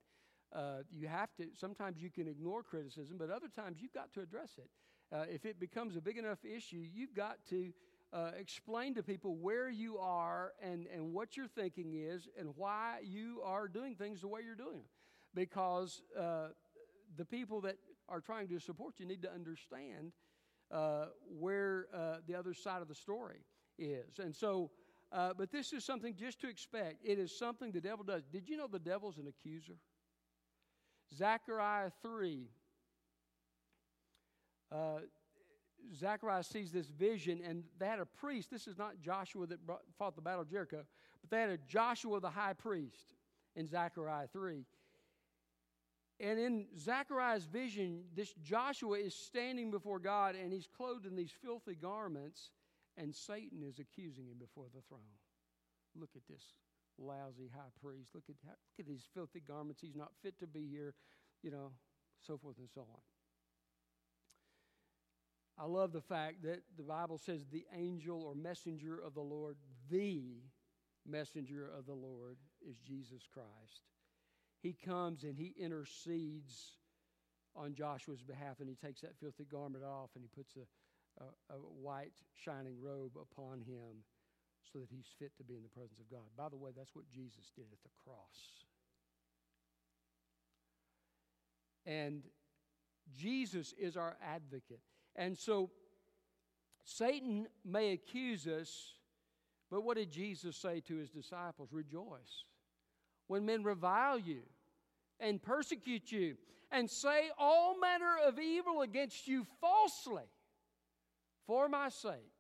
Uh, 0.54 0.84
you 0.92 1.08
have 1.08 1.34
to, 1.36 1.48
sometimes 1.60 2.02
you 2.02 2.10
can 2.10 2.28
ignore 2.28 2.62
criticism, 2.62 3.18
but 3.18 3.30
other 3.30 3.48
times 3.48 3.78
you've 3.82 3.94
got 3.94 4.14
to 4.14 4.22
address 4.22 4.52
it. 4.58 4.70
Uh, 5.12 5.26
if 5.30 5.46
it 5.46 5.60
becomes 5.60 5.96
a 5.96 6.02
big 6.02 6.18
enough 6.18 6.44
issue, 6.46 6.84
you've 6.94 7.14
got 7.14 7.38
to 7.50 7.72
uh, 8.14 8.32
explain 8.40 8.94
to 8.94 9.04
people 9.04 9.36
where 9.36 9.70
you 9.70 9.98
are 9.98 10.54
and, 10.62 10.86
and 10.94 11.12
what 11.12 11.36
your 11.36 11.48
thinking 11.48 11.94
is 11.96 12.28
and 12.38 12.50
why 12.56 13.00
you 13.04 13.42
are 13.44 13.68
doing 13.68 13.96
things 13.96 14.22
the 14.22 14.28
way 14.28 14.42
you're 14.46 14.56
doing 14.56 14.78
them. 14.78 14.86
Because 15.34 16.02
uh, 16.20 16.50
the 17.18 17.26
people 17.26 17.62
that 17.62 17.78
are 18.08 18.22
trying 18.22 18.48
to 18.50 18.60
support 18.60 18.96
you 19.00 19.08
need 19.08 19.24
to 19.24 19.32
understand 19.32 20.12
uh, 20.72 21.06
where 21.40 21.88
uh, 21.94 22.18
the 22.28 22.36
other 22.36 22.54
side 22.54 22.82
of 22.82 22.88
the 22.88 22.96
story 22.96 23.40
is. 23.80 24.20
And 24.20 24.36
so, 24.36 24.70
uh, 25.12 25.34
but 25.36 25.52
this 25.52 25.74
is 25.74 25.84
something 25.84 26.16
just 26.16 26.40
to 26.42 26.50
expect. 26.50 26.98
It 27.04 27.18
is 27.18 27.38
something 27.38 27.72
the 27.72 27.82
devil 27.82 28.04
does. 28.04 28.24
Did 28.32 28.48
you 28.48 28.58
know 28.58 28.68
the 28.68 28.80
devil's 28.80 29.18
an 29.18 29.28
accuser? 29.28 29.78
Zechariah 31.16 31.92
3. 32.02 32.48
Uh, 34.72 35.00
Zechariah 35.96 36.44
sees 36.44 36.72
this 36.72 36.88
vision, 36.88 37.42
and 37.46 37.64
they 37.78 37.86
had 37.86 38.00
a 38.00 38.06
priest. 38.06 38.50
This 38.50 38.68
is 38.68 38.78
not 38.78 39.00
Joshua 39.02 39.46
that 39.48 39.66
brought, 39.66 39.82
fought 39.98 40.16
the 40.16 40.22
battle 40.22 40.42
of 40.42 40.50
Jericho, 40.50 40.84
but 41.22 41.30
they 41.30 41.42
had 41.42 41.50
a 41.50 41.58
Joshua 41.68 42.20
the 42.20 42.30
high 42.30 42.54
priest 42.54 43.14
in 43.56 43.68
Zechariah 43.68 44.28
3. 44.32 44.66
And 46.20 46.40
in 46.40 46.68
Zechariah's 46.80 47.46
vision, 47.46 48.04
this 48.16 48.34
Joshua 48.42 48.98
is 48.98 49.14
standing 49.14 49.72
before 49.72 50.00
God 50.00 50.36
and 50.36 50.54
he's 50.54 50.68
clothed 50.78 51.06
in 51.06 51.16
these 51.16 51.34
filthy 51.44 51.76
garments, 51.76 52.52
and 52.96 53.14
Satan 53.14 53.64
is 53.64 53.80
accusing 53.80 54.28
him 54.28 54.38
before 54.40 54.68
the 54.74 54.82
throne. 54.88 55.02
Look 55.96 56.12
at 56.16 56.22
this 56.30 56.44
lousy 56.98 57.50
high 57.54 57.72
priest. 57.82 58.12
Look 58.14 58.26
at, 58.30 58.36
look 58.46 58.80
at 58.80 58.88
these 58.88 59.06
filthy 59.14 59.42
garments. 59.46 59.82
He's 59.82 59.96
not 59.96 60.12
fit 60.22 60.40
to 60.40 60.48
be 60.48 60.68
here, 60.68 60.94
you 61.42 61.52
know, 61.52 61.72
so 62.26 62.38
forth 62.38 62.58
and 62.58 62.70
so 62.74 62.82
on. 62.82 63.02
I 65.58 65.66
love 65.68 65.92
the 65.94 66.02
fact 66.02 66.44
that 66.44 66.62
the 66.78 66.84
Bible 66.84 67.20
says 67.20 67.46
the 67.46 67.66
angel 67.76 68.24
or 68.24 68.34
messenger 68.34 69.00
of 69.00 69.14
the 69.14 69.22
Lord, 69.22 69.56
the 69.90 70.42
messenger 71.06 71.70
of 71.78 71.86
the 71.86 71.94
Lord, 71.94 72.38
is 72.68 72.78
Jesus 72.80 73.28
Christ 73.32 73.82
he 74.64 74.74
comes 74.74 75.24
and 75.24 75.38
he 75.38 75.54
intercedes 75.60 76.72
on 77.54 77.76
Joshua's 77.76 78.24
behalf 78.24 78.62
and 78.62 78.70
he 78.70 78.76
takes 78.76 79.02
that 79.02 79.20
filthy 79.20 79.44
garment 79.44 79.84
off 79.84 80.12
and 80.16 80.24
he 80.24 80.30
puts 80.34 80.56
a, 80.56 81.24
a, 81.24 81.56
a, 81.56 81.58
white 81.58 82.16
shining 82.34 82.82
robe 82.82 83.12
upon 83.22 83.60
him 83.60 84.02
so 84.72 84.80
that 84.80 84.90
he's 84.90 85.08
fit 85.20 85.36
to 85.38 85.44
be 85.44 85.56
in 85.56 85.64
the 85.64 85.70
presence 85.70 86.00
of 86.00 86.10
God. 86.10 86.28
By 86.38 86.50
the 86.50 86.58
way, 86.58 86.72
that's 86.76 86.96
what 86.96 87.06
Jesus 87.10 87.52
did 87.56 87.66
at 87.72 87.82
the 87.84 87.90
cross. 88.04 88.66
And 91.86 92.24
Jesus 93.16 93.74
is 93.78 93.98
our 93.98 94.16
advocate. 94.24 94.80
And 95.16 95.38
so 95.38 95.70
Satan 96.84 97.48
may 97.66 97.92
accuse 97.92 98.48
us, 98.48 98.94
but 99.70 99.84
what 99.84 99.98
did 99.98 100.12
Jesus 100.12 100.56
say 100.56 100.82
to 100.82 100.96
his 100.96 101.10
disciples? 101.10 101.70
Rejoice 101.72 102.46
when 103.28 103.46
men 103.46 103.64
revile 103.64 104.20
you 104.20 104.42
and 105.20 105.42
persecute 105.42 106.12
you 106.12 106.36
and 106.72 106.90
say 106.90 107.30
all 107.38 107.80
manner 107.80 108.16
of 108.26 108.40
evil 108.40 108.82
against 108.82 109.28
you 109.28 109.46
falsely 109.62 110.24
for 111.46 111.70
my 111.70 111.90
sake. 111.90 112.33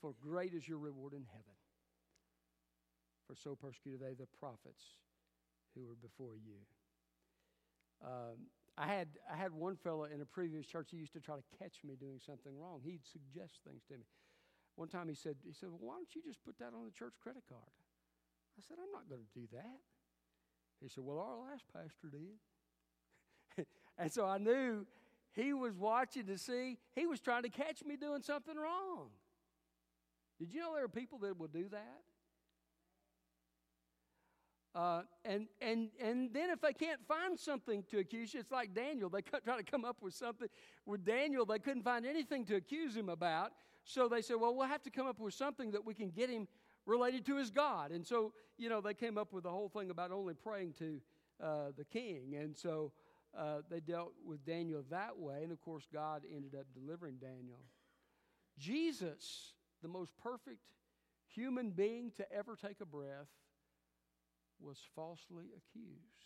For 0.00 0.14
great 0.20 0.54
is 0.54 0.68
your 0.68 0.78
reward 0.78 1.12
in 1.12 1.24
heaven. 1.26 1.56
For 3.26 3.34
so 3.34 3.54
persecuted 3.54 4.00
they 4.00 4.14
the 4.14 4.28
prophets 4.38 4.82
who 5.74 5.84
were 5.84 5.96
before 5.96 6.36
you. 6.36 6.64
Um, 8.04 8.48
I 8.78 8.86
had, 8.86 9.08
I 9.30 9.36
had 9.36 9.52
one 9.52 9.76
fellow 9.76 10.04
in 10.04 10.20
a 10.20 10.24
previous 10.24 10.66
church, 10.66 10.88
he 10.90 10.96
used 10.96 11.12
to 11.14 11.20
try 11.20 11.34
to 11.34 11.42
catch 11.58 11.82
me 11.84 11.96
doing 11.98 12.20
something 12.24 12.56
wrong. 12.56 12.80
He'd 12.84 13.04
suggest 13.04 13.58
things 13.66 13.82
to 13.88 13.94
me. 13.94 14.06
One 14.76 14.88
time 14.88 15.08
he 15.08 15.14
said, 15.14 15.34
he 15.44 15.52
said, 15.52 15.70
well, 15.70 15.80
why 15.80 15.94
don't 15.94 16.14
you 16.14 16.22
just 16.22 16.44
put 16.44 16.58
that 16.60 16.72
on 16.72 16.84
the 16.84 16.92
church 16.92 17.14
credit 17.20 17.42
card? 17.48 17.74
I 18.58 18.62
said, 18.66 18.78
I'm 18.82 18.92
not 18.92 19.08
going 19.08 19.22
to 19.22 19.40
do 19.40 19.46
that. 19.52 19.82
He 20.80 20.88
said, 20.88 21.04
Well, 21.04 21.18
our 21.18 21.50
last 21.50 21.64
pastor 21.72 22.10
did. 22.10 23.66
and 23.98 24.12
so 24.12 24.24
I 24.24 24.38
knew 24.38 24.86
he 25.32 25.52
was 25.52 25.76
watching 25.76 26.26
to 26.26 26.38
see, 26.38 26.78
he 26.94 27.06
was 27.06 27.20
trying 27.20 27.42
to 27.42 27.48
catch 27.48 27.84
me 27.84 27.96
doing 27.96 28.22
something 28.22 28.56
wrong. 28.56 29.10
Did 30.38 30.52
you 30.52 30.60
know 30.60 30.74
there 30.74 30.84
are 30.84 30.88
people 30.88 31.18
that 31.18 31.38
will 31.38 31.48
do 31.48 31.68
that? 31.70 32.00
Uh, 34.74 35.02
and, 35.24 35.48
and, 35.60 35.88
and 36.00 36.32
then 36.32 36.50
if 36.50 36.60
they 36.60 36.72
can't 36.72 37.00
find 37.08 37.38
something 37.38 37.82
to 37.90 37.98
accuse 37.98 38.32
you, 38.32 38.40
it's 38.40 38.52
like 38.52 38.74
Daniel. 38.74 39.08
They 39.08 39.22
try 39.22 39.56
to 39.56 39.62
come 39.64 39.84
up 39.84 39.96
with 40.00 40.14
something. 40.14 40.48
With 40.86 41.04
Daniel, 41.04 41.44
they 41.44 41.58
couldn't 41.58 41.82
find 41.82 42.06
anything 42.06 42.44
to 42.44 42.56
accuse 42.56 42.94
him 42.94 43.08
about. 43.08 43.52
So 43.82 44.08
they 44.08 44.22
said, 44.22 44.36
well, 44.38 44.54
we'll 44.54 44.68
have 44.68 44.82
to 44.84 44.90
come 44.90 45.06
up 45.06 45.18
with 45.18 45.34
something 45.34 45.72
that 45.72 45.84
we 45.84 45.94
can 45.94 46.10
get 46.10 46.30
him 46.30 46.46
related 46.86 47.26
to 47.26 47.36
his 47.36 47.50
God. 47.50 47.90
And 47.90 48.06
so, 48.06 48.32
you 48.56 48.68
know, 48.68 48.80
they 48.80 48.94
came 48.94 49.18
up 49.18 49.32
with 49.32 49.44
the 49.44 49.50
whole 49.50 49.68
thing 49.68 49.90
about 49.90 50.12
only 50.12 50.34
praying 50.34 50.74
to 50.78 51.00
uh, 51.42 51.72
the 51.76 51.84
king. 51.84 52.36
And 52.40 52.56
so 52.56 52.92
uh, 53.36 53.62
they 53.70 53.80
dealt 53.80 54.12
with 54.24 54.44
Daniel 54.44 54.84
that 54.90 55.18
way. 55.18 55.40
And 55.42 55.50
of 55.50 55.60
course, 55.60 55.88
God 55.92 56.22
ended 56.32 56.54
up 56.54 56.66
delivering 56.74 57.16
Daniel. 57.16 57.60
Jesus, 58.58 59.54
the 59.82 59.88
most 59.88 60.12
perfect 60.22 60.60
human 61.26 61.70
being 61.70 62.10
to 62.16 62.32
ever 62.32 62.56
take 62.56 62.80
a 62.80 62.86
breath, 62.86 63.28
was 64.60 64.78
falsely 64.94 65.46
accused. 65.56 66.24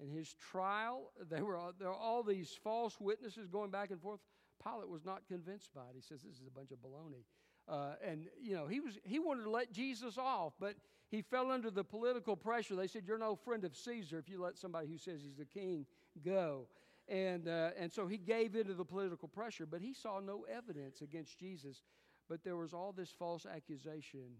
In 0.00 0.10
his 0.10 0.34
trial, 0.50 1.12
there 1.30 1.44
were, 1.44 1.58
there 1.78 1.88
were 1.88 1.94
all 1.94 2.22
these 2.22 2.58
false 2.62 3.00
witnesses 3.00 3.48
going 3.48 3.70
back 3.70 3.90
and 3.90 4.00
forth. 4.00 4.20
Pilate 4.62 4.88
was 4.88 5.04
not 5.04 5.26
convinced 5.28 5.72
by 5.74 5.82
it. 5.82 5.94
He 5.94 6.00
says, 6.00 6.22
This 6.22 6.36
is 6.36 6.46
a 6.46 6.50
bunch 6.50 6.72
of 6.72 6.78
baloney. 6.78 7.24
Uh, 7.66 7.94
and 8.06 8.26
you 8.42 8.54
know 8.54 8.66
he 8.66 8.78
was 8.78 8.98
he 9.04 9.18
wanted 9.18 9.42
to 9.42 9.48
let 9.48 9.72
jesus 9.72 10.18
off 10.18 10.52
but 10.60 10.74
he 11.10 11.22
fell 11.22 11.50
under 11.50 11.70
the 11.70 11.82
political 11.82 12.36
pressure 12.36 12.76
they 12.76 12.86
said 12.86 13.04
you're 13.06 13.16
no 13.16 13.34
friend 13.34 13.64
of 13.64 13.74
caesar 13.74 14.18
if 14.18 14.28
you 14.28 14.38
let 14.38 14.58
somebody 14.58 14.86
who 14.86 14.98
says 14.98 15.22
he's 15.22 15.38
the 15.38 15.46
king 15.46 15.86
go 16.22 16.66
and 17.08 17.48
uh, 17.48 17.70
and 17.78 17.92
so 17.92 18.06
he 18.06 18.16
gave 18.16 18.54
into 18.54 18.74
the 18.74 18.84
political 18.84 19.28
pressure 19.28 19.66
but 19.66 19.80
he 19.80 19.92
saw 19.92 20.20
no 20.20 20.44
evidence 20.50 21.00
against 21.00 21.38
jesus 21.38 21.82
but 22.28 22.42
there 22.42 22.56
was 22.56 22.72
all 22.72 22.92
this 22.92 23.10
false 23.10 23.46
accusation 23.46 24.36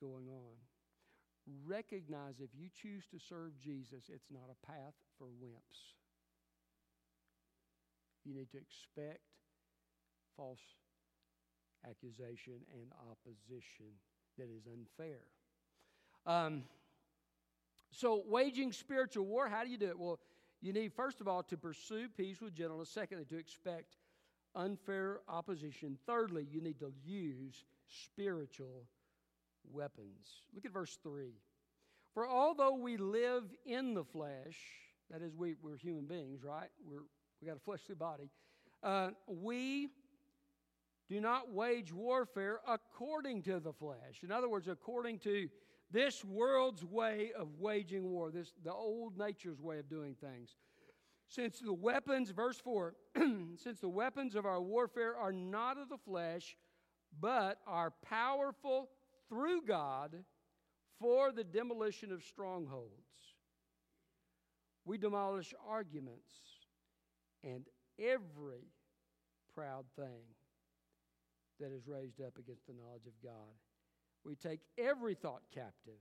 going 0.00 0.28
on 0.28 0.56
recognize 1.66 2.34
if 2.40 2.50
you 2.54 2.68
choose 2.80 3.06
to 3.06 3.18
serve 3.18 3.52
jesus 3.58 4.04
it's 4.12 4.30
not 4.30 4.50
a 4.50 4.66
path 4.66 4.94
for 5.18 5.26
wimps 5.26 5.94
you 8.24 8.34
need 8.34 8.50
to 8.50 8.58
expect 8.58 9.20
false 10.36 10.60
accusation 11.88 12.54
and 12.74 12.90
opposition 13.10 13.86
that 14.38 14.48
is 14.50 14.66
unfair. 14.66 15.20
Um, 16.26 16.64
so, 17.90 18.22
waging 18.26 18.72
spiritual 18.72 19.26
war, 19.26 19.48
how 19.48 19.64
do 19.64 19.70
you 19.70 19.78
do 19.78 19.88
it? 19.88 19.98
Well, 19.98 20.20
you 20.60 20.72
need, 20.72 20.92
first 20.92 21.20
of 21.20 21.28
all, 21.28 21.42
to 21.44 21.56
pursue 21.56 22.08
peace 22.08 22.40
with 22.40 22.54
gentleness. 22.54 22.90
Secondly, 22.90 23.24
to 23.26 23.38
expect 23.38 23.96
unfair 24.54 25.20
opposition. 25.28 25.98
Thirdly, 26.06 26.46
you 26.50 26.60
need 26.60 26.78
to 26.80 26.92
use 27.04 27.64
spiritual 27.88 28.86
weapons. 29.72 30.42
Look 30.54 30.64
at 30.64 30.72
verse 30.72 30.98
3. 31.02 31.32
For 32.14 32.28
although 32.28 32.74
we 32.74 32.96
live 32.96 33.44
in 33.64 33.94
the 33.94 34.04
flesh, 34.04 34.58
that 35.10 35.22
is, 35.22 35.34
we, 35.34 35.54
we're 35.62 35.76
human 35.76 36.06
beings, 36.06 36.42
right? 36.42 36.68
We're, 36.84 37.04
we 37.40 37.48
got 37.48 37.56
a 37.56 37.60
fleshly 37.60 37.94
body. 37.94 38.30
Uh, 38.82 39.10
we 39.26 39.88
do 41.10 41.20
not 41.20 41.52
wage 41.52 41.92
warfare 41.92 42.60
according 42.68 43.42
to 43.42 43.58
the 43.58 43.72
flesh. 43.72 44.22
In 44.22 44.30
other 44.30 44.48
words, 44.48 44.68
according 44.68 45.18
to 45.20 45.48
this 45.90 46.24
world's 46.24 46.84
way 46.84 47.32
of 47.36 47.58
waging 47.58 48.08
war, 48.08 48.30
this 48.30 48.52
the 48.62 48.72
old 48.72 49.18
nature's 49.18 49.60
way 49.60 49.80
of 49.80 49.88
doing 49.88 50.14
things. 50.14 50.54
Since 51.26 51.58
the 51.58 51.72
weapons, 51.72 52.30
verse 52.30 52.58
4, 52.58 52.94
since 53.56 53.80
the 53.80 53.88
weapons 53.88 54.36
of 54.36 54.46
our 54.46 54.62
warfare 54.62 55.16
are 55.16 55.32
not 55.32 55.78
of 55.78 55.88
the 55.88 55.98
flesh, 55.98 56.56
but 57.20 57.58
are 57.66 57.92
powerful 58.08 58.88
through 59.28 59.62
God 59.62 60.14
for 61.00 61.32
the 61.32 61.44
demolition 61.44 62.12
of 62.12 62.22
strongholds. 62.22 62.92
We 64.84 64.96
demolish 64.96 65.54
arguments 65.68 66.30
and 67.42 67.66
every 67.98 68.68
proud 69.54 69.86
thing 69.96 70.22
that 71.60 71.72
is 71.72 71.86
raised 71.86 72.20
up 72.20 72.38
against 72.38 72.66
the 72.66 72.72
knowledge 72.72 73.06
of 73.06 73.12
God. 73.22 73.54
We 74.24 74.34
take 74.34 74.60
every 74.78 75.14
thought 75.14 75.42
captive 75.54 76.00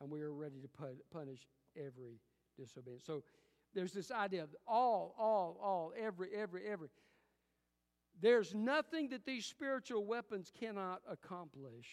and 0.00 0.10
we 0.10 0.20
are 0.22 0.32
ready 0.32 0.60
to 0.60 0.68
punish 1.12 1.46
every 1.76 2.18
disobedience. 2.58 3.04
So 3.06 3.22
there's 3.74 3.92
this 3.92 4.10
idea 4.10 4.42
of 4.42 4.50
all, 4.66 5.14
all, 5.18 5.58
all, 5.62 5.92
every, 5.98 6.30
every, 6.34 6.66
every. 6.66 6.88
There's 8.20 8.54
nothing 8.54 9.08
that 9.10 9.24
these 9.24 9.46
spiritual 9.46 10.04
weapons 10.04 10.52
cannot 10.58 11.02
accomplish 11.08 11.88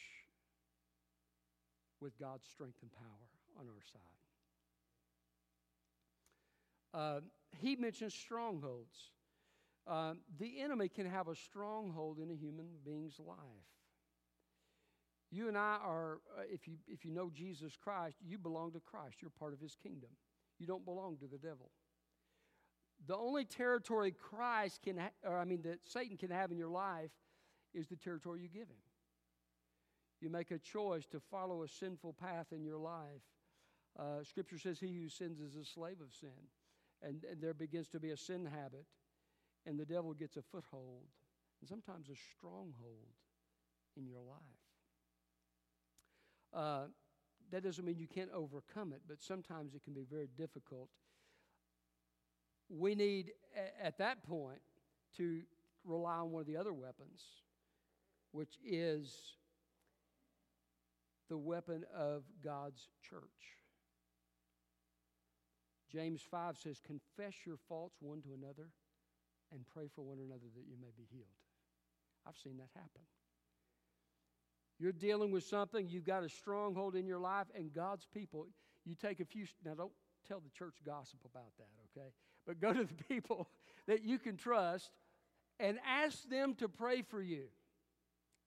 with 2.02 2.18
God's 2.20 2.48
strength 2.48 2.78
and 2.82 2.92
power 2.92 3.30
on 3.60 3.68
our 3.68 3.82
side. 3.92 4.02
Uh, 6.94 7.20
he 7.62 7.76
mentions 7.76 8.14
strongholds. 8.14 9.12
Uh, 9.90 10.14
the 10.40 10.62
enemy 10.62 10.88
can 10.88 11.10
have 11.10 11.28
a 11.28 11.36
stronghold 11.36 12.20
in 12.20 12.30
a 12.30 12.36
human 12.36 12.68
being's 12.86 13.20
life. 13.20 13.38
You 15.32 15.48
and 15.48 15.58
I 15.58 15.78
are, 15.84 16.20
uh, 16.38 16.44
if, 16.52 16.68
you, 16.68 16.76
if 16.88 17.06
you 17.06 17.12
know 17.12 17.32
Jesus 17.34 17.74
Christ, 17.76 18.18
you 18.26 18.38
belong 18.38 18.72
to 18.74 18.80
Christ. 18.80 19.18
You're 19.22 19.32
part 19.32 19.54
of 19.54 19.60
his 19.60 19.76
kingdom. 19.76 20.10
You 20.60 20.68
don't 20.68 20.86
belong 20.86 21.18
to 21.18 21.28
the 21.28 21.38
devil. 21.38 21.72
The 23.08 23.16
only 23.16 23.46
territory 23.46 24.12
Christ 24.12 24.82
can, 24.84 24.98
ha- 24.98 25.12
or 25.24 25.38
I 25.40 25.46
mean, 25.46 25.62
that 25.64 25.80
Satan 25.84 26.18
can 26.18 26.30
have 26.32 26.52
in 26.52 26.58
your 26.58 26.70
life 26.70 27.12
is 27.74 27.88
the 27.88 27.96
territory 27.96 28.42
you 28.42 28.48
give 28.48 28.68
him. 28.68 28.84
You 30.22 30.30
make 30.30 30.52
a 30.52 30.58
choice 30.58 31.06
to 31.08 31.20
follow 31.32 31.64
a 31.64 31.68
sinful 31.68 32.14
path 32.14 32.48
in 32.52 32.64
your 32.64 32.78
life. 32.78 33.24
Uh, 33.98 34.24
scripture 34.24 34.58
says, 34.60 34.80
He 34.80 34.94
who 35.02 35.10
sins 35.10 35.40
is 35.40 35.56
a 35.56 35.64
slave 35.64 36.02
of 36.02 36.14
sin. 36.14 36.30
And, 37.02 37.24
and 37.32 37.42
there 37.42 37.54
begins 37.54 37.88
to 37.90 38.00
be 38.00 38.10
a 38.10 38.18
sin 38.18 38.46
habit, 38.46 38.86
and 39.66 39.80
the 39.80 39.86
devil 39.86 40.14
gets 40.14 40.38
a 40.38 40.42
foothold, 40.42 41.06
and 41.62 41.70
sometimes 41.70 42.10
a 42.10 42.16
stronghold 42.38 43.16
in 43.98 44.08
your 44.08 44.22
life. 44.22 44.40
Uh, 46.54 46.86
that 47.52 47.64
doesn't 47.64 47.86
mean 47.86 47.98
you 47.98 48.08
can't 48.08 48.32
overcome 48.34 48.94
it, 48.94 49.02
but 49.08 49.22
sometimes 49.22 49.74
it 49.76 49.84
can 49.84 49.94
be 49.94 50.06
very 50.10 50.30
difficult. 50.38 50.90
We 52.70 52.96
need, 52.96 53.32
at 53.82 53.98
that 53.98 54.24
point, 54.24 54.60
to 55.18 55.42
rely 55.84 56.18
on 56.18 56.32
one 56.32 56.42
of 56.42 56.48
the 56.48 56.58
other 56.58 56.74
weapons, 56.74 57.22
which 58.32 58.58
is 58.64 59.36
the 61.30 61.38
weapon 61.38 61.86
of 61.96 62.24
God's 62.44 62.88
church. 63.08 63.22
James 65.92 66.22
5 66.30 66.58
says, 66.58 66.80
Confess 66.86 67.34
your 67.46 67.58
faults 67.68 67.98
one 68.00 68.22
to 68.22 68.30
another 68.34 68.70
and 69.54 69.66
pray 69.74 69.90
for 69.94 70.02
one 70.02 70.20
another 70.20 70.46
that 70.56 70.66
you 70.68 70.78
may 70.82 70.92
be 70.98 71.06
healed. 71.12 71.28
I've 72.28 72.38
seen 72.44 72.58
that 72.58 72.70
happen. 72.76 73.02
You're 74.80 74.94
dealing 74.94 75.32
with 75.32 75.44
something, 75.44 75.90
you've 75.90 76.06
got 76.06 76.24
a 76.24 76.30
stronghold 76.30 76.96
in 76.96 77.06
your 77.06 77.20
life, 77.20 77.48
and 77.54 77.74
God's 77.74 78.08
people, 78.14 78.48
you 78.86 78.96
take 78.96 79.20
a 79.20 79.26
few, 79.26 79.46
now 79.66 79.74
don't 79.74 79.92
tell 80.28 80.40
the 80.40 80.50
church 80.50 80.76
gossip 80.86 81.20
about 81.26 81.52
that, 81.58 81.68
okay? 82.00 82.10
But 82.48 82.62
go 82.62 82.72
to 82.72 82.84
the 82.86 83.04
people 83.10 83.50
that 83.88 84.04
you 84.04 84.20
can 84.20 84.38
trust 84.38 84.90
and 85.60 85.78
ask 85.86 86.28
them 86.30 86.56
to 86.56 86.70
pray 86.70 87.02
for 87.02 87.22
you 87.22 87.48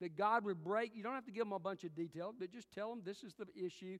that 0.01 0.17
God 0.17 0.43
would 0.45 0.63
break. 0.63 0.91
You 0.95 1.03
don't 1.03 1.13
have 1.13 1.25
to 1.25 1.31
give 1.31 1.45
them 1.45 1.53
a 1.53 1.59
bunch 1.59 1.83
of 1.83 1.95
detail, 1.95 2.33
but 2.37 2.51
just 2.51 2.71
tell 2.71 2.89
them 2.89 3.01
this 3.05 3.23
is 3.23 3.33
the 3.33 3.45
issue. 3.55 3.97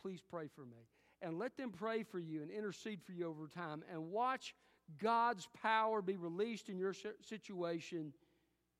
Please 0.00 0.20
pray 0.28 0.48
for 0.54 0.62
me. 0.62 0.88
And 1.20 1.38
let 1.38 1.56
them 1.56 1.70
pray 1.70 2.02
for 2.02 2.18
you 2.18 2.42
and 2.42 2.50
intercede 2.50 3.00
for 3.02 3.12
you 3.12 3.28
over 3.28 3.46
time 3.46 3.84
and 3.90 4.10
watch 4.10 4.54
God's 5.00 5.48
power 5.62 6.02
be 6.02 6.16
released 6.16 6.68
in 6.68 6.78
your 6.78 6.94
situation 7.22 8.12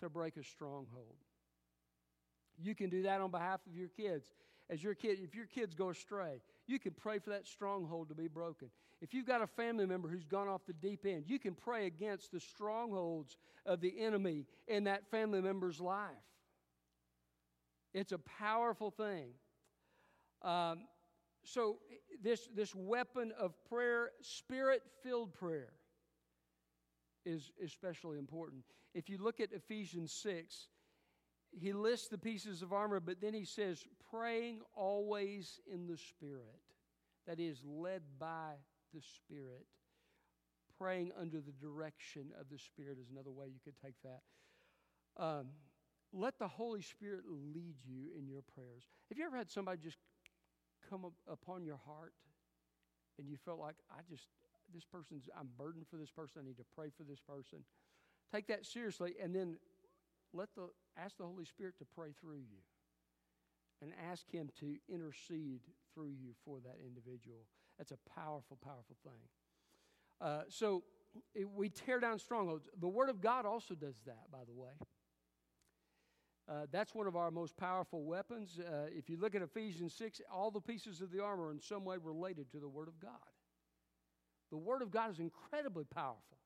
to 0.01 0.09
break 0.09 0.37
a 0.37 0.45
stronghold. 0.45 1.17
You 2.59 2.75
can 2.75 2.91
do 2.91 3.03
that 3.03 3.21
on 3.21 3.31
behalf 3.31 3.61
of 3.67 3.77
your 3.77 3.89
kids. 3.89 4.33
As 4.71 4.83
your 4.83 4.95
kid, 4.95 5.19
if 5.23 5.35
your 5.35 5.47
kids 5.47 5.75
go 5.75 5.91
astray, 5.91 6.41
you 6.67 6.79
can 6.79 6.93
pray 6.93 7.19
for 7.19 7.31
that 7.31 7.47
stronghold 7.47 8.09
to 8.09 8.15
be 8.15 8.29
broken. 8.29 8.69
If 9.01 9.13
you've 9.13 9.27
got 9.27 9.43
a 9.43 9.47
family 9.47 9.85
member 9.85 10.09
who's 10.09 10.25
gone 10.25 10.49
off 10.49 10.63
the 10.67 10.73
deep 10.73 11.05
end, 11.05 11.25
you 11.27 11.39
can 11.39 11.55
pray 11.55 11.87
against 11.87 12.31
the 12.31 12.41
strongholds 12.41 13.37
of 13.67 13.81
the 13.81 14.01
enemy 14.01 14.47
in 14.69 14.85
that 14.85 15.11
family 15.11 15.41
member's 15.41 15.81
life. 15.81 16.11
It's 17.93 18.13
a 18.13 18.19
powerful 18.19 18.91
thing. 18.91 19.31
Um, 20.43 20.87
so, 21.45 21.79
this, 22.23 22.49
this 22.55 22.75
weapon 22.75 23.33
of 23.39 23.53
prayer, 23.69 24.11
spirit 24.21 24.83
filled 25.03 25.35
prayer, 25.35 25.73
is 27.25 27.51
especially 27.65 28.19
important. 28.19 28.65
If 28.95 29.09
you 29.09 29.19
look 29.19 29.41
at 29.41 29.53
Ephesians 29.53 30.13
6, 30.13 30.69
he 31.59 31.73
lists 31.73 32.09
the 32.09 32.19
pieces 32.19 32.63
of 32.63 32.73
armor, 32.73 33.01
but 33.01 33.21
then 33.21 33.35
he 33.35 33.45
says, 33.45 33.85
praying 34.11 34.61
always 34.75 35.61
in 35.71 35.87
the 35.87 35.97
Spirit. 35.97 36.61
That 37.27 37.39
is, 37.39 37.63
led 37.65 38.03
by 38.19 38.55
the 38.95 39.01
Spirit. 39.01 39.67
Praying 40.79 41.13
under 41.19 41.41
the 41.41 41.53
direction 41.53 42.33
of 42.41 42.47
the 42.51 42.59
Spirit 42.59 42.99
is 43.01 43.11
another 43.11 43.31
way 43.31 43.47
you 43.47 43.61
could 43.63 43.77
take 43.85 43.95
that. 44.03 44.23
Um, 45.23 45.49
let 46.13 46.39
the 46.39 46.49
Holy 46.49 46.83
Spirit 46.83 47.25
lead 47.27 47.77
you 47.85 48.11
in 48.19 48.27
your 48.27 48.43
prayers. 48.55 48.85
Have 49.09 49.19
you 49.19 49.25
ever 49.25 49.37
had 49.37 49.51
somebody 49.51 49.81
just 49.83 49.99
come 50.91 51.05
up 51.05 51.13
upon 51.31 51.65
your 51.65 51.79
heart 51.87 52.13
and 53.19 53.29
you 53.29 53.37
felt 53.37 53.59
like, 53.59 53.77
I 53.91 54.01
just, 54.11 54.27
this 54.73 54.85
person's, 54.85 55.29
I'm 55.39 55.49
burdened 55.59 55.87
for 55.91 55.97
this 55.97 56.11
person, 56.11 56.43
I 56.43 56.47
need 56.47 56.59
to 56.59 56.65
pray 56.75 56.89
for 56.97 57.05
this 57.05 57.21
person? 57.21 57.61
Take 58.33 58.47
that 58.49 58.65
seriously 58.65 59.15
and 59.23 59.35
then 59.35 59.57
let 60.33 60.55
the, 60.55 60.69
ask 60.97 61.19
the 61.19 61.25
Holy 61.25 61.45
Spirit 61.45 61.79
to 61.79 61.85
pray 61.85 62.15
through 62.21 62.39
you 62.39 62.63
and 63.83 63.93
ask 64.11 64.31
Him 64.31 64.49
to 64.61 64.77
intercede 64.89 65.61
through 65.95 66.13
you 66.21 66.35
for 66.45 66.59
that 66.61 66.77
individual. 66.85 67.47
That's 67.79 67.93
a 67.93 67.99
powerful, 68.15 68.59
powerful 68.65 68.97
thing. 69.03 69.21
Uh, 70.21 70.43
so 70.49 70.85
it, 71.35 71.49
we 71.51 71.69
tear 71.69 72.01
down 72.01 72.19
strongholds. 72.19 72.69
The 72.81 72.89
Word 72.89 73.09
of 73.09 73.21
God 73.21 73.45
also 73.45 73.75
does 73.75 74.01
that, 74.07 74.31
by 74.31 74.45
the 74.47 74.55
way. 74.55 74.71
Uh, 76.49 76.67
that's 76.71 76.95
one 76.95 77.07
of 77.07 77.17
our 77.17 77.31
most 77.31 77.57
powerful 77.57 78.05
weapons. 78.05 78.59
Uh, 78.59 78.87
if 78.89 79.09
you 79.09 79.17
look 79.17 79.35
at 79.35 79.43
Ephesians 79.43 79.95
6, 79.95 80.21
all 80.33 80.51
the 80.51 80.61
pieces 80.61 81.01
of 81.01 81.11
the 81.11 81.23
armor 81.23 81.49
are 81.49 81.53
in 81.53 81.61
some 81.61 81.85
way 81.85 81.97
related 82.03 82.51
to 82.53 82.59
the 82.59 82.69
Word 82.69 82.89
of 82.89 82.99
God. 83.01 83.11
The 84.53 84.59
Word 84.59 84.83
of 84.83 84.91
God 84.91 85.11
is 85.11 85.19
incredibly 85.19 85.85
powerful 85.85 86.37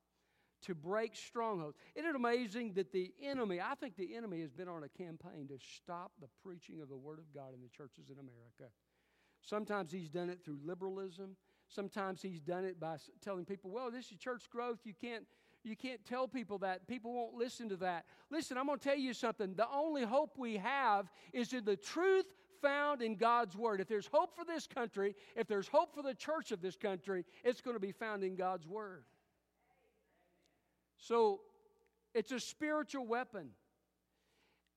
to 0.63 0.77
break 0.77 1.17
strongholds. 1.17 1.77
Isn't 1.97 2.09
it 2.09 2.15
amazing 2.15 2.75
that 2.75 2.93
the 2.93 3.13
enemy, 3.21 3.61
I 3.61 3.75
think 3.75 3.97
the 3.97 4.15
enemy 4.15 4.41
has 4.43 4.53
been 4.53 4.69
on 4.69 4.85
a 4.85 4.89
campaign 4.89 5.49
to 5.49 5.59
stop 5.77 6.13
the 6.21 6.29
preaching 6.43 6.81
of 6.81 6.89
the 6.89 6.97
Word 6.97 7.19
of 7.19 7.35
God 7.35 7.53
in 7.53 7.61
the 7.61 7.69
churches 7.69 8.09
in 8.09 8.15
America. 8.15 8.73
Sometimes 9.43 9.91
he's 9.91 10.09
done 10.09 10.31
it 10.31 10.39
through 10.45 10.59
liberalism. 10.65 11.37
Sometimes 11.69 12.23
he's 12.23 12.41
done 12.41 12.65
it 12.65 12.79
by 12.79 12.97
telling 13.23 13.45
people, 13.45 13.73
well, 13.73 13.91
this 13.91 14.13
is 14.13 14.19
church 14.19 14.49
growth. 14.51 14.79
You 14.85 14.95
can't, 14.95 15.25
you 15.65 15.75
can't 15.75 16.05
tell 16.05 16.29
people 16.29 16.59
that. 16.59 16.87
People 16.87 17.13
won't 17.13 17.35
listen 17.35 17.69
to 17.71 17.77
that. 17.79 18.05
Listen, 18.31 18.57
I'm 18.57 18.67
going 18.67 18.79
to 18.79 18.85
tell 18.85 18.97
you 18.97 19.15
something. 19.15 19.55
The 19.55 19.69
only 19.69 20.05
hope 20.05 20.39
we 20.39 20.59
have 20.59 21.11
is 21.33 21.53
in 21.53 21.65
the 21.65 21.77
truth 21.77 22.27
found 22.67 23.01
in 23.01 23.15
God's 23.15 23.57
Word. 23.57 23.81
If 23.81 23.87
there's 23.87 24.09
hope 24.13 24.35
for 24.35 24.45
this 24.45 24.67
country, 24.67 25.15
if 25.37 25.47
there's 25.47 25.69
hope 25.69 25.95
for 25.95 26.03
the 26.03 26.15
church 26.15 26.51
of 26.51 26.61
this 26.61 26.77
country, 26.77 27.25
it's 27.45 27.61
going 27.61 27.77
to 27.77 27.81
be 27.81 27.93
found 27.93 28.25
in 28.25 28.35
God's 28.35 28.67
Word. 28.67 29.05
So 30.99 31.41
it's 32.13 32.33
a 32.33 32.41
spiritual 32.41 33.07
weapon. 33.07 33.51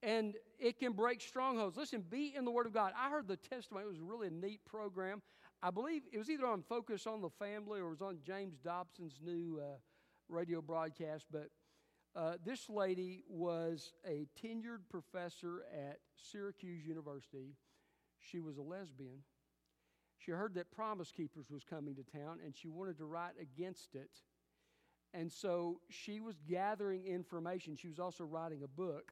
And 0.04 0.36
it 0.60 0.80
can 0.80 0.94
break 0.94 1.20
strongholds. 1.20 1.76
Listen, 1.76 2.04
be 2.10 2.34
in 2.36 2.46
the 2.46 2.52
Word 2.52 2.68
of 2.68 2.74
God. 2.74 2.94
I 2.98 3.10
heard 3.10 3.28
the 3.28 3.36
testimony. 3.38 3.86
It 3.86 3.90
was 3.90 4.00
really 4.00 4.28
a 4.28 4.32
neat 4.32 4.64
program. 4.66 5.22
I 5.62 5.72
believe 5.72 6.04
it 6.14 6.18
was 6.18 6.30
either 6.30 6.46
on 6.46 6.62
Focus 6.62 7.06
on 7.06 7.22
the 7.22 7.30
Family 7.30 7.82
or 7.82 7.88
it 7.88 7.90
was 7.90 8.02
on 8.02 8.20
James 8.26 8.60
Dobson's 8.64 9.20
new 9.22 9.60
uh, 9.62 9.78
radio 10.30 10.62
broadcast. 10.62 11.26
But 11.32 11.50
uh, 12.16 12.34
this 12.46 12.70
lady 12.70 13.24
was 13.28 13.92
a 14.08 14.28
tenured 14.42 14.88
professor 14.90 15.64
at 15.74 15.98
Syracuse 16.32 16.86
University. 16.86 17.56
She 18.20 18.40
was 18.40 18.58
a 18.58 18.62
lesbian. 18.62 19.24
She 20.18 20.32
heard 20.32 20.54
that 20.56 20.72
Promise 20.72 21.12
Keepers 21.12 21.50
was 21.50 21.64
coming 21.64 21.96
to 21.96 22.04
town 22.04 22.40
and 22.44 22.56
she 22.56 22.68
wanted 22.68 22.98
to 22.98 23.06
write 23.06 23.36
against 23.42 23.96
it. 23.96 24.10
And 25.14 25.32
so 25.32 25.80
she 25.90 26.20
was 26.20 26.36
gathering 26.48 27.06
information. 27.06 27.76
She 27.76 27.88
was 27.88 28.00
also 28.00 28.26
writing 28.26 28.62
a 28.64 28.68
book 28.68 29.12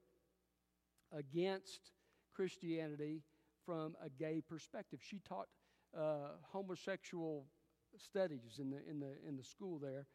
against 1.12 1.92
Christianity 2.36 3.24
from 3.66 3.96
a 4.04 4.10
gay 4.10 4.42
perspective. 4.48 5.00
She 5.02 5.20
taught 5.28 5.48
uh, 5.98 6.36
homosexual 6.52 7.46
studies 7.98 8.60
in 8.60 8.70
the, 8.70 8.78
in, 8.90 9.00
the, 9.00 9.14
in 9.28 9.38
the 9.38 9.44
school 9.44 9.80
there. 9.80 10.06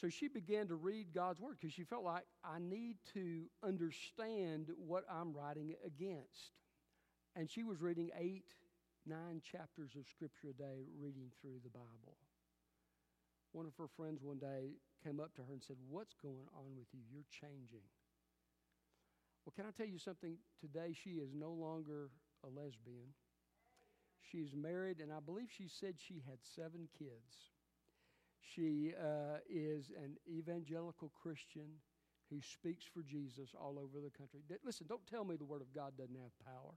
So 0.00 0.08
she 0.08 0.28
began 0.28 0.66
to 0.68 0.74
read 0.74 1.08
God's 1.14 1.40
Word 1.40 1.56
because 1.60 1.72
she 1.72 1.84
felt 1.84 2.04
like 2.04 2.24
I 2.44 2.58
need 2.58 2.96
to 3.14 3.44
understand 3.62 4.70
what 4.76 5.04
I'm 5.10 5.32
writing 5.32 5.74
against. 5.86 6.52
And 7.36 7.50
she 7.50 7.64
was 7.64 7.82
reading 7.82 8.10
eight, 8.18 8.54
nine 9.06 9.42
chapters 9.42 9.90
of 9.98 10.06
Scripture 10.08 10.50
a 10.50 10.52
day, 10.52 10.86
reading 10.98 11.30
through 11.40 11.58
the 11.64 11.70
Bible. 11.70 12.16
One 13.52 13.66
of 13.66 13.74
her 13.78 13.88
friends 13.88 14.22
one 14.22 14.38
day 14.38 14.78
came 15.04 15.20
up 15.20 15.34
to 15.36 15.42
her 15.42 15.52
and 15.52 15.62
said, 15.62 15.76
What's 15.88 16.14
going 16.14 16.46
on 16.56 16.76
with 16.76 16.86
you? 16.92 17.00
You're 17.10 17.26
changing. 17.30 17.86
Well, 19.44 19.52
can 19.54 19.66
I 19.66 19.70
tell 19.70 19.86
you 19.86 19.98
something? 19.98 20.36
Today, 20.60 20.94
she 20.94 21.10
is 21.20 21.34
no 21.34 21.50
longer 21.50 22.10
a 22.42 22.48
lesbian. 22.48 23.12
She's 24.22 24.54
married, 24.54 25.00
and 25.00 25.12
I 25.12 25.20
believe 25.20 25.48
she 25.50 25.68
said 25.68 25.94
she 25.98 26.22
had 26.26 26.38
seven 26.56 26.88
kids. 26.98 27.52
She 28.40 28.92
uh, 28.98 29.38
is 29.48 29.90
an 30.02 30.16
evangelical 30.28 31.12
Christian 31.20 31.80
who 32.30 32.40
speaks 32.40 32.84
for 32.84 33.02
Jesus 33.02 33.50
all 33.58 33.78
over 33.78 34.00
the 34.02 34.10
country. 34.10 34.40
Listen, 34.64 34.86
don't 34.88 35.06
tell 35.06 35.24
me 35.24 35.36
the 35.36 35.44
Word 35.44 35.60
of 35.60 35.72
God 35.74 35.92
doesn't 35.98 36.16
have 36.16 36.32
power. 36.44 36.72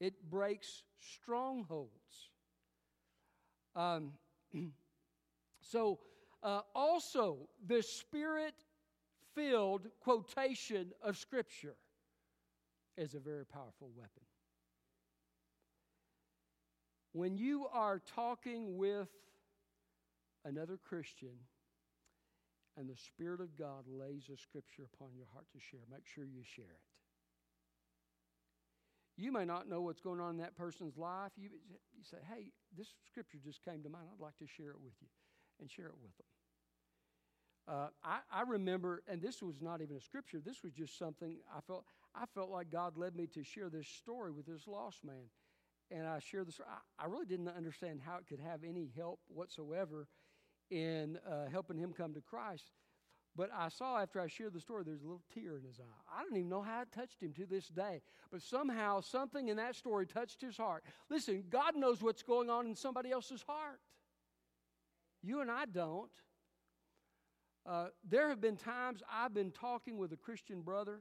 It 0.00 0.30
breaks 0.30 0.82
strongholds. 0.98 2.30
Um, 3.76 4.12
so, 5.60 5.98
uh, 6.42 6.62
also, 6.74 7.48
the 7.66 7.82
Spirit 7.82 8.54
filled 9.34 9.88
quotation 10.00 10.92
of 11.02 11.18
Scripture 11.18 11.76
is 12.96 13.14
a 13.14 13.20
very 13.20 13.44
powerful 13.44 13.90
weapon. 13.94 14.22
When 17.12 17.36
you 17.36 17.66
are 17.72 18.00
talking 18.14 18.76
with 18.76 19.08
another 20.44 20.78
Christian 20.78 21.34
and 22.76 22.88
the 22.88 22.96
Spirit 22.96 23.40
of 23.40 23.56
God 23.56 23.84
lays 23.86 24.30
a 24.32 24.36
Scripture 24.38 24.86
upon 24.94 25.08
your 25.14 25.26
heart 25.32 25.46
to 25.52 25.60
share, 25.60 25.80
make 25.90 26.06
sure 26.06 26.24
you 26.24 26.42
share 26.42 26.64
it. 26.64 26.99
You 29.20 29.32
may 29.32 29.44
not 29.44 29.68
know 29.68 29.82
what's 29.82 30.00
going 30.00 30.18
on 30.18 30.30
in 30.30 30.36
that 30.38 30.56
person's 30.56 30.96
life. 30.96 31.32
You, 31.36 31.50
you 31.94 32.04
say, 32.10 32.16
hey, 32.32 32.46
this 32.76 32.88
Scripture 33.06 33.38
just 33.44 33.62
came 33.62 33.82
to 33.82 33.90
mind. 33.90 34.06
I'd 34.10 34.22
like 34.22 34.38
to 34.38 34.46
share 34.46 34.70
it 34.70 34.80
with 34.82 34.94
you 35.02 35.08
and 35.60 35.70
share 35.70 35.86
it 35.86 35.98
with 36.00 36.16
them. 36.16 36.26
Uh, 37.68 37.88
I, 38.02 38.18
I, 38.32 38.42
remember, 38.42 39.02
and 39.06 39.20
this 39.20 39.42
was 39.42 39.60
not 39.60 39.82
even 39.82 39.96
a 39.96 40.00
scripture. 40.00 40.40
This 40.44 40.64
was 40.64 40.72
just 40.72 40.98
something 40.98 41.36
I 41.54 41.60
felt. 41.60 41.84
I 42.16 42.24
felt 42.34 42.50
like 42.50 42.70
God 42.72 42.96
led 42.96 43.14
me 43.14 43.28
to 43.28 43.44
share 43.44 43.68
this 43.68 43.86
story 43.86 44.32
with 44.32 44.46
this 44.46 44.66
lost 44.66 45.04
man, 45.04 45.28
and 45.90 46.06
I 46.06 46.18
shared 46.18 46.48
this. 46.48 46.58
I, 46.60 47.04
I 47.04 47.06
really 47.06 47.26
didn't 47.26 47.48
understand 47.48 48.00
how 48.04 48.16
it 48.16 48.26
could 48.26 48.40
have 48.40 48.64
any 48.64 48.90
help 48.96 49.20
whatsoever 49.28 50.08
in 50.70 51.18
uh, 51.30 51.48
helping 51.50 51.78
him 51.78 51.92
come 51.92 52.14
to 52.14 52.20
Christ. 52.20 52.72
But 53.36 53.50
I 53.56 53.68
saw 53.68 53.98
after 53.98 54.20
I 54.20 54.26
shared 54.26 54.54
the 54.54 54.60
story, 54.60 54.82
there's 54.84 55.02
a 55.02 55.04
little 55.04 55.22
tear 55.32 55.56
in 55.56 55.64
his 55.64 55.78
eye. 55.78 56.18
I 56.18 56.22
don't 56.22 56.36
even 56.36 56.48
know 56.48 56.62
how 56.62 56.82
it 56.82 56.88
touched 56.92 57.22
him 57.22 57.32
to 57.34 57.46
this 57.46 57.68
day. 57.68 58.02
But 58.30 58.42
somehow, 58.42 59.00
something 59.00 59.48
in 59.48 59.56
that 59.56 59.76
story 59.76 60.06
touched 60.06 60.40
his 60.40 60.56
heart. 60.56 60.84
Listen, 61.08 61.44
God 61.48 61.76
knows 61.76 62.02
what's 62.02 62.22
going 62.22 62.50
on 62.50 62.66
in 62.66 62.74
somebody 62.74 63.10
else's 63.10 63.44
heart. 63.46 63.80
You 65.22 65.40
and 65.40 65.50
I 65.50 65.66
don't. 65.66 66.10
Uh, 67.66 67.88
there 68.08 68.28
have 68.30 68.40
been 68.40 68.56
times 68.56 69.02
I've 69.10 69.34
been 69.34 69.52
talking 69.52 69.96
with 69.98 70.12
a 70.12 70.16
Christian 70.16 70.62
brother 70.62 71.00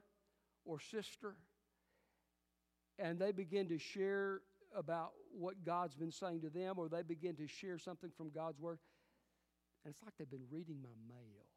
or 0.66 0.80
sister, 0.80 1.36
and 3.00 3.18
they 3.18 3.32
begin 3.32 3.70
to 3.70 3.80
share 3.80 4.42
about 4.76 5.12
what 5.32 5.64
God's 5.66 5.96
been 5.96 6.12
saying 6.12 6.42
to 6.42 6.50
them, 6.50 6.78
or 6.78 6.90
they 6.90 7.02
begin 7.02 7.36
to 7.38 7.48
share 7.48 7.80
something 7.80 8.12
from 8.16 8.30
God's 8.30 8.60
Word, 8.60 8.78
and 9.84 9.94
it's 9.94 10.04
like 10.04 10.14
they've 10.20 10.30
been 10.30 10.48
reading 10.52 10.78
my 10.84 10.90
mail. 11.08 11.49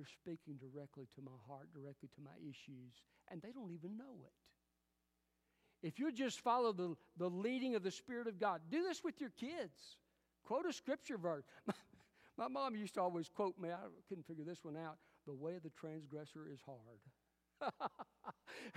They're 0.00 0.06
speaking 0.06 0.56
directly 0.56 1.04
to 1.14 1.20
my 1.20 1.36
heart, 1.46 1.68
directly 1.74 2.08
to 2.14 2.22
my 2.22 2.32
issues, 2.40 3.02
and 3.30 3.42
they 3.42 3.52
don't 3.52 3.70
even 3.70 3.98
know 3.98 4.24
it. 4.24 5.86
If 5.86 5.98
you 5.98 6.10
just 6.10 6.40
follow 6.40 6.72
the, 6.72 6.96
the 7.18 7.28
leading 7.28 7.74
of 7.74 7.82
the 7.82 7.90
Spirit 7.90 8.26
of 8.26 8.40
God, 8.40 8.62
do 8.70 8.82
this 8.82 9.04
with 9.04 9.20
your 9.20 9.28
kids. 9.28 9.98
Quote 10.42 10.64
a 10.64 10.72
scripture 10.72 11.18
verse. 11.18 11.44
My 12.38 12.48
mom 12.48 12.76
used 12.76 12.94
to 12.94 13.02
always 13.02 13.28
quote 13.28 13.58
me, 13.58 13.68
I 13.68 13.76
couldn't 14.08 14.26
figure 14.26 14.44
this 14.44 14.64
one 14.64 14.74
out 14.74 14.96
the 15.26 15.34
way 15.34 15.54
of 15.54 15.62
the 15.62 15.70
transgressor 15.78 16.48
is 16.50 16.60
hard. 16.64 17.70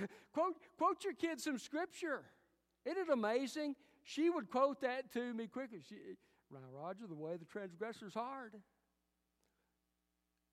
quote, 0.34 0.58
quote 0.78 1.06
your 1.06 1.14
kids 1.14 1.46
some 1.46 1.58
scripture. 1.58 2.24
Isn't 2.86 2.98
it 2.98 3.10
amazing? 3.10 3.78
She 4.04 4.30
would 4.30 4.50
quote 4.50 4.82
that 4.82 5.14
to 5.14 5.34
me 5.34 5.48
quickly. 5.48 5.80
She, 5.88 5.96
Roger, 6.52 7.08
the 7.08 7.16
way 7.16 7.32
of 7.32 7.40
the 7.40 7.46
transgressor 7.46 8.08
is 8.08 8.14
hard. 8.14 8.56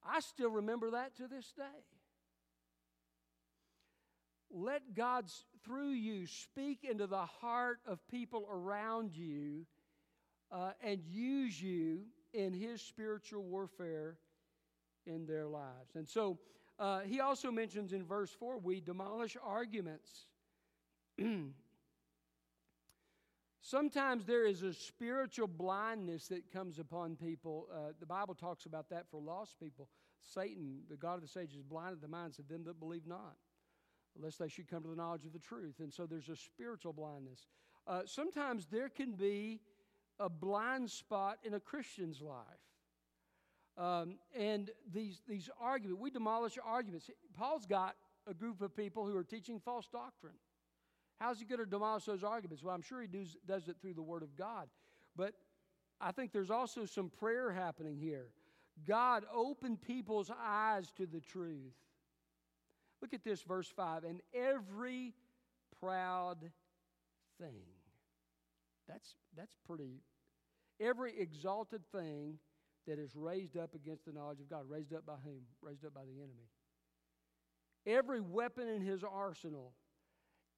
I 0.04 0.20
still 0.20 0.50
remember 0.50 0.90
that 0.92 1.16
to 1.16 1.28
this 1.28 1.52
day. 1.56 1.62
Let 4.52 4.94
God, 4.94 5.26
through 5.64 5.90
you, 5.90 6.26
speak 6.26 6.84
into 6.88 7.06
the 7.06 7.24
heart 7.24 7.78
of 7.86 8.06
people 8.08 8.48
around 8.50 9.14
you 9.14 9.66
uh, 10.50 10.72
and 10.82 11.00
use 11.08 11.60
you 11.60 12.00
in 12.32 12.52
his 12.52 12.82
spiritual 12.82 13.44
warfare 13.44 14.16
in 15.06 15.26
their 15.26 15.46
lives. 15.46 15.94
And 15.94 16.08
so 16.08 16.38
uh, 16.78 17.00
he 17.00 17.20
also 17.20 17.50
mentions 17.50 17.92
in 17.92 18.04
verse 18.04 18.30
4 18.30 18.58
we 18.58 18.80
demolish 18.80 19.36
arguments. 19.42 20.26
Sometimes 23.62 24.24
there 24.24 24.46
is 24.46 24.62
a 24.62 24.72
spiritual 24.72 25.46
blindness 25.46 26.28
that 26.28 26.50
comes 26.50 26.78
upon 26.78 27.16
people. 27.16 27.68
Uh, 27.72 27.92
the 28.00 28.06
Bible 28.06 28.34
talks 28.34 28.64
about 28.64 28.88
that 28.88 29.06
for 29.10 29.20
lost 29.20 29.60
people. 29.60 29.88
Satan, 30.20 30.80
the 30.88 30.96
God 30.96 31.14
of 31.14 31.22
the 31.22 31.28
sages, 31.28 31.62
blinded 31.62 32.00
the 32.00 32.08
minds 32.08 32.38
of 32.38 32.48
them 32.48 32.64
that 32.64 32.80
believe 32.80 33.06
not, 33.06 33.36
lest 34.18 34.38
they 34.38 34.48
should 34.48 34.68
come 34.68 34.82
to 34.82 34.88
the 34.88 34.96
knowledge 34.96 35.26
of 35.26 35.32
the 35.32 35.38
truth. 35.38 35.80
And 35.80 35.92
so 35.92 36.06
there's 36.06 36.28
a 36.28 36.36
spiritual 36.36 36.92
blindness. 36.92 37.46
Uh, 37.86 38.02
sometimes 38.06 38.66
there 38.66 38.88
can 38.88 39.12
be 39.12 39.60
a 40.18 40.28
blind 40.28 40.90
spot 40.90 41.38
in 41.44 41.54
a 41.54 41.60
Christian's 41.60 42.20
life. 42.20 42.44
Um, 43.76 44.16
and 44.36 44.70
these, 44.92 45.22
these 45.28 45.48
arguments, 45.60 46.00
we 46.00 46.10
demolish 46.10 46.58
arguments. 46.64 47.10
Paul's 47.36 47.66
got 47.66 47.96
a 48.26 48.34
group 48.34 48.60
of 48.60 48.76
people 48.76 49.06
who 49.06 49.16
are 49.16 49.24
teaching 49.24 49.58
false 49.58 49.88
doctrine. 49.90 50.34
How's 51.20 51.38
he 51.38 51.44
going 51.44 51.60
to 51.60 51.66
demolish 51.66 52.04
those 52.04 52.24
arguments? 52.24 52.64
Well, 52.64 52.74
I'm 52.74 52.82
sure 52.82 53.00
he 53.00 53.06
does, 53.06 53.36
does 53.46 53.68
it 53.68 53.76
through 53.80 53.94
the 53.94 54.02
Word 54.02 54.22
of 54.22 54.36
God. 54.36 54.68
But 55.14 55.34
I 56.00 56.12
think 56.12 56.32
there's 56.32 56.50
also 56.50 56.86
some 56.86 57.10
prayer 57.10 57.52
happening 57.52 57.98
here. 57.98 58.28
God, 58.88 59.24
open 59.32 59.76
people's 59.76 60.30
eyes 60.42 60.90
to 60.96 61.06
the 61.06 61.20
truth. 61.20 61.74
Look 63.02 63.12
at 63.12 63.22
this, 63.22 63.42
verse 63.42 63.68
5. 63.68 64.04
And 64.04 64.20
every 64.32 65.14
proud 65.80 66.38
thing. 67.38 67.62
That's, 68.88 69.14
that's 69.36 69.54
pretty 69.66 70.00
Every 70.80 71.12
exalted 71.18 71.82
thing 71.92 72.38
that 72.86 72.98
is 72.98 73.14
raised 73.14 73.56
up 73.56 73.74
against 73.74 74.06
the 74.06 74.12
knowledge 74.12 74.40
of 74.40 74.48
God. 74.48 74.64
Raised 74.66 74.94
up 74.94 75.04
by 75.04 75.16
whom? 75.22 75.42
Raised 75.60 75.84
up 75.84 75.92
by 75.92 76.04
the 76.04 76.16
enemy. 76.16 76.48
Every 77.86 78.20
weapon 78.20 78.66
in 78.66 78.80
his 78.80 79.04
arsenal, 79.04 79.74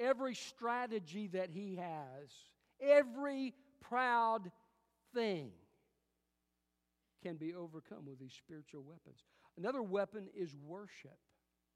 every 0.00 0.34
strategy 0.34 1.28
that 1.28 1.50
he 1.50 1.76
has, 1.76 2.30
every 2.80 3.54
proud 3.80 4.50
thing 5.14 5.50
can 7.22 7.36
be 7.36 7.54
overcome 7.54 8.04
with 8.06 8.18
these 8.18 8.34
spiritual 8.34 8.82
weapons. 8.82 9.24
Another 9.56 9.82
weapon 9.82 10.26
is 10.36 10.56
worship. 10.66 11.18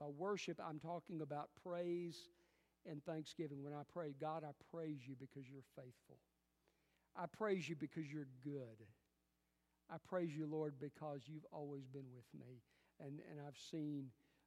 By 0.01 0.07
worship, 0.07 0.61
I'm 0.67 0.79
talking 0.79 1.23
about 1.23 1.51
praise 1.63 2.29
and 2.89 3.03
thanksgiving. 3.05 3.63
When 3.63 3.73
I 3.73 3.83
pray, 3.93 4.15
God, 4.21 4.45
I 4.45 4.51
praise 4.71 5.01
you 5.07 5.15
because 5.19 5.49
you're 5.49 5.63
faithful. 5.75 6.19
I 7.17 7.27
praise 7.27 7.69
you 7.69 7.77
because 7.77 8.07
you're 8.13 8.29
good. 8.43 8.85
I 9.91 9.97
praise 10.09 10.35
you, 10.35 10.47
Lord, 10.47 10.75
because 10.81 11.23
you've 11.27 11.47
always 11.53 11.87
been 11.87 12.07
with 12.15 12.27
me. 12.39 12.61
And, 13.01 13.21
and 13.31 13.41
I've 13.47 13.59
seen 13.71 14.07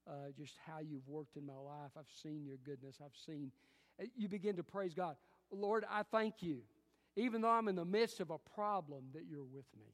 uh, 0.09 0.31
just 0.37 0.55
how 0.65 0.79
you've 0.79 1.07
worked 1.07 1.37
in 1.37 1.45
my 1.45 1.53
life. 1.53 1.91
I've 1.97 2.09
seen 2.23 2.43
your 2.45 2.57
goodness. 2.65 2.97
I've 3.03 3.15
seen, 3.25 3.51
uh, 4.01 4.05
you 4.17 4.27
begin 4.27 4.55
to 4.55 4.63
praise 4.63 4.93
God. 4.93 5.15
Lord, 5.51 5.85
I 5.89 6.03
thank 6.03 6.41
you. 6.41 6.61
Even 7.15 7.41
though 7.41 7.49
I'm 7.49 7.67
in 7.67 7.75
the 7.75 7.85
midst 7.85 8.19
of 8.19 8.29
a 8.29 8.37
problem, 8.37 9.05
that 9.13 9.23
you're 9.29 9.43
with 9.43 9.65
me. 9.77 9.93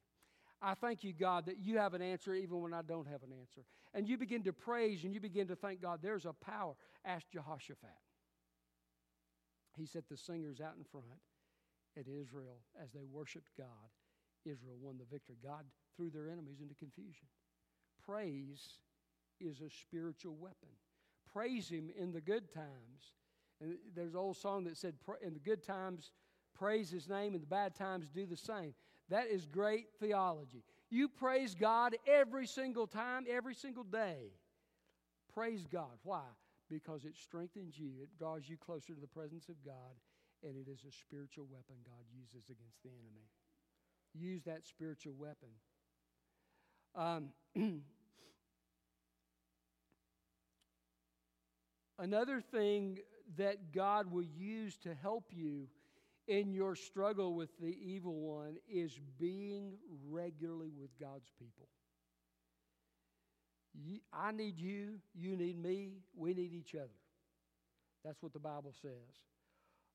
I 0.62 0.73
thank 0.73 1.04
you, 1.04 1.13
God, 1.13 1.47
that 1.47 1.60
you 1.60 1.78
have 1.78 1.93
an 1.93 2.01
answer 2.01 2.34
even 2.34 2.62
when 2.62 2.73
I 2.73 2.82
don't 2.82 3.08
have 3.08 3.23
an 3.23 3.32
answer. 3.39 3.65
And 3.93 4.08
you 4.08 4.17
begin 4.17 4.43
to 4.43 4.54
praise 4.54 5.04
and 5.04 5.13
you 5.13 5.19
begin 5.19 5.47
to 5.47 5.56
thank 5.56 5.82
God. 5.82 5.99
There's 6.01 6.25
a 6.25 6.34
power. 6.34 6.73
Ask 7.04 7.25
Jehoshaphat. 7.32 7.89
He 9.78 9.86
set 9.86 10.08
the 10.10 10.17
singers 10.17 10.62
out 10.62 10.75
in 10.78 10.84
front 10.84 11.06
at 11.97 12.06
Israel 12.08 12.60
as 12.82 12.91
they 12.93 13.04
worshiped 13.04 13.51
God. 13.58 13.67
Israel 14.45 14.78
won 14.80 14.97
the 14.97 15.06
victory. 15.06 15.38
God 15.43 15.65
threw 15.95 16.10
their 16.10 16.30
enemies 16.30 16.62
into 16.62 16.75
confusion. 16.75 17.28
Praise 18.06 18.80
is 19.39 19.62
a 19.62 19.69
spiritual 19.69 20.36
weapon. 20.36 20.69
Praise 21.32 21.69
Him 21.69 21.89
in 21.98 22.12
the 22.12 22.21
good 22.21 22.52
times. 22.54 23.13
And 23.62 23.76
there's 23.95 24.13
an 24.13 24.19
old 24.19 24.38
song 24.38 24.63
that 24.65 24.78
said, 24.78 24.95
In 25.21 25.34
the 25.34 25.39
good 25.39 25.63
times, 25.63 26.12
praise 26.58 26.89
His 26.89 27.08
name, 27.08 27.36
in 27.36 27.41
the 27.41 27.48
bad 27.48 27.76
times, 27.76 28.10
do 28.10 28.26
the 28.26 28.38
same. 28.38 28.74
That 29.10 29.28
is 29.28 29.45
great 29.45 29.88
theology. 30.00 30.63
You 30.89 31.08
praise 31.08 31.56
God 31.56 31.95
every 32.08 32.48
single 32.48 32.88
time, 32.88 33.26
every 33.30 33.54
single 33.54 33.84
day. 33.84 34.32
Praise 35.34 35.65
God. 35.71 36.00
Why? 36.04 36.24
Because 36.69 37.06
it 37.06 37.15
strengthens 37.15 37.78
you, 37.78 37.91
it 38.02 38.10
draws 38.17 38.48
you 38.48 38.58
closer 38.58 38.93
to 38.93 39.02
the 39.02 39.08
presence 39.08 39.50
of 39.50 39.56
God, 39.63 39.93
and 40.43 40.56
it 40.56 40.69
is 40.71 40.80
a 40.88 40.91
spiritual 40.91 41.45
weapon 41.52 41.76
God 41.86 42.06
uses 42.12 42.50
against 42.50 42.82
the 42.84 42.89
enemy. 42.89 43.28
Use 44.13 44.43
that 44.43 44.65
spiritual 44.65 45.13
weapon. 45.17 45.50
Um, 46.95 47.30
another 51.99 52.41
thing 52.41 52.99
that 53.38 53.71
God 53.71 54.12
will 54.12 54.23
use 54.23 54.77
to 54.77 54.93
help 54.93 55.25
you 55.31 55.67
in 56.27 56.53
your 56.53 56.75
struggle 56.75 57.34
with 57.34 57.49
the 57.60 57.77
evil 57.81 58.15
one 58.15 58.58
is 58.69 58.99
being 59.19 59.73
regularly 60.10 60.71
with 60.79 60.89
God's 60.99 61.31
people. 61.39 61.67
I 64.13 64.31
need 64.31 64.58
you, 64.58 64.99
you 65.13 65.36
need 65.36 65.62
me, 65.62 65.97
we 66.15 66.34
need 66.34 66.53
each 66.53 66.75
other. 66.75 66.97
That's 68.03 68.21
what 68.21 68.34
the 68.34 68.39
Bible 68.39 68.73
says. 68.81 68.91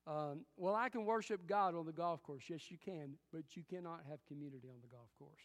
Um, 0.07 0.41
well, 0.57 0.75
I 0.75 0.89
can 0.89 1.05
worship 1.05 1.47
God 1.47 1.75
on 1.75 1.87
the 1.87 1.93
golf 1.93 2.23
course. 2.23 2.45
Yes, 2.49 2.71
you 2.71 2.77
can, 2.85 3.15
but 3.33 3.43
you 3.55 3.63
cannot 3.69 4.01
have 4.09 4.19
community 4.27 4.69
on 4.69 4.81
the 4.83 4.89
golf 4.89 5.09
course. 5.19 5.43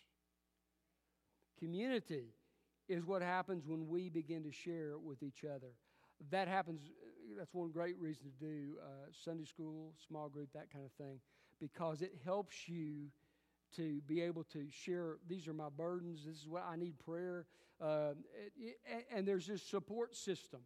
Community 1.59 2.33
is 2.89 3.05
what 3.05 3.21
happens 3.21 3.65
when 3.65 3.87
we 3.87 4.09
begin 4.09 4.43
to 4.43 4.51
share 4.51 4.97
with 4.97 5.23
each 5.23 5.43
other. 5.43 5.71
That 6.31 6.47
happens, 6.47 6.81
that's 7.37 7.53
one 7.53 7.71
great 7.71 7.99
reason 7.99 8.25
to 8.25 8.45
do 8.45 8.73
uh, 8.81 9.07
Sunday 9.23 9.45
school, 9.45 9.93
small 10.07 10.29
group, 10.29 10.49
that 10.53 10.71
kind 10.71 10.85
of 10.85 10.91
thing, 10.93 11.19
because 11.59 12.01
it 12.01 12.13
helps 12.23 12.67
you 12.67 13.07
to 13.75 14.01
be 14.07 14.21
able 14.21 14.43
to 14.45 14.67
share 14.69 15.17
these 15.27 15.47
are 15.47 15.53
my 15.53 15.69
burdens, 15.69 16.25
this 16.25 16.37
is 16.37 16.47
what 16.47 16.63
I 16.67 16.75
need 16.75 16.97
prayer. 16.99 17.45
Uh, 17.81 18.13
and 19.13 19.27
there's 19.27 19.47
this 19.47 19.61
support 19.61 20.15
system. 20.15 20.61